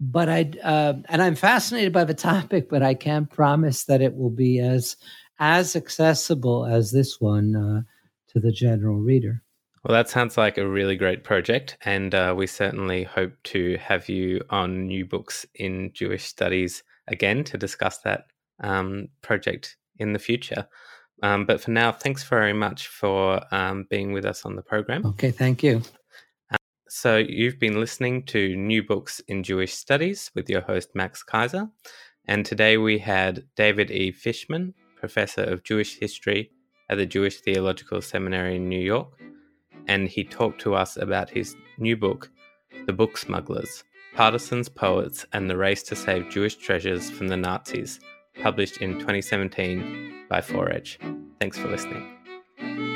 but 0.00 0.28
I 0.28 0.50
uh, 0.62 0.94
and 1.08 1.22
I'm 1.22 1.34
fascinated 1.34 1.92
by 1.92 2.04
the 2.04 2.14
topic, 2.14 2.68
but 2.68 2.82
I 2.82 2.94
can't 2.94 3.30
promise 3.30 3.84
that 3.84 4.02
it 4.02 4.16
will 4.16 4.30
be 4.30 4.58
as 4.58 4.96
as 5.38 5.76
accessible 5.76 6.66
as 6.66 6.92
this 6.92 7.20
one 7.20 7.56
uh, 7.56 7.82
to 8.32 8.40
the 8.40 8.52
general 8.52 8.98
reader. 8.98 9.42
Well, 9.84 9.94
that 9.94 10.08
sounds 10.08 10.38
like 10.38 10.56
a 10.56 10.66
really 10.66 10.96
great 10.96 11.24
project, 11.24 11.76
and 11.84 12.14
uh, 12.14 12.34
we 12.36 12.46
certainly 12.46 13.04
hope 13.04 13.32
to 13.44 13.76
have 13.78 14.08
you 14.08 14.40
on 14.48 14.86
New 14.86 15.04
Books 15.04 15.44
in 15.54 15.90
Jewish 15.92 16.24
Studies 16.24 16.82
again 17.06 17.44
to 17.44 17.58
discuss 17.58 17.98
that 17.98 18.26
um, 18.60 19.08
project 19.20 19.76
in 19.98 20.14
the 20.14 20.18
future. 20.18 20.66
Um, 21.22 21.44
but 21.44 21.60
for 21.60 21.70
now, 21.70 21.92
thanks 21.92 22.24
very 22.24 22.52
much 22.52 22.88
for 22.88 23.42
um, 23.54 23.86
being 23.88 24.12
with 24.12 24.24
us 24.24 24.44
on 24.44 24.56
the 24.56 24.62
program. 24.62 25.04
Okay, 25.06 25.30
thank 25.30 25.62
you. 25.62 25.82
So, 26.96 27.16
you've 27.16 27.58
been 27.58 27.80
listening 27.80 28.22
to 28.26 28.54
New 28.54 28.80
Books 28.80 29.20
in 29.26 29.42
Jewish 29.42 29.74
Studies 29.74 30.30
with 30.36 30.48
your 30.48 30.60
host, 30.60 30.90
Max 30.94 31.24
Kaiser. 31.24 31.68
And 32.26 32.46
today 32.46 32.76
we 32.76 32.98
had 32.98 33.42
David 33.56 33.90
E. 33.90 34.12
Fishman, 34.12 34.74
Professor 34.94 35.42
of 35.42 35.64
Jewish 35.64 35.98
History 35.98 36.52
at 36.88 36.96
the 36.96 37.04
Jewish 37.04 37.40
Theological 37.40 38.00
Seminary 38.00 38.54
in 38.54 38.68
New 38.68 38.80
York. 38.80 39.08
And 39.88 40.08
he 40.08 40.22
talked 40.22 40.60
to 40.60 40.76
us 40.76 40.96
about 40.96 41.30
his 41.30 41.56
new 41.78 41.96
book, 41.96 42.30
The 42.86 42.92
Book 42.92 43.18
Smugglers 43.18 43.82
Partisans, 44.14 44.68
Poets, 44.68 45.26
and 45.32 45.50
the 45.50 45.56
Race 45.56 45.82
to 45.82 45.96
Save 45.96 46.30
Jewish 46.30 46.54
Treasures 46.54 47.10
from 47.10 47.26
the 47.26 47.36
Nazis, 47.36 47.98
published 48.40 48.76
in 48.76 49.00
2017 49.00 50.26
by 50.30 50.40
ForeEdge. 50.40 50.98
Thanks 51.40 51.58
for 51.58 51.66
listening. 51.66 52.93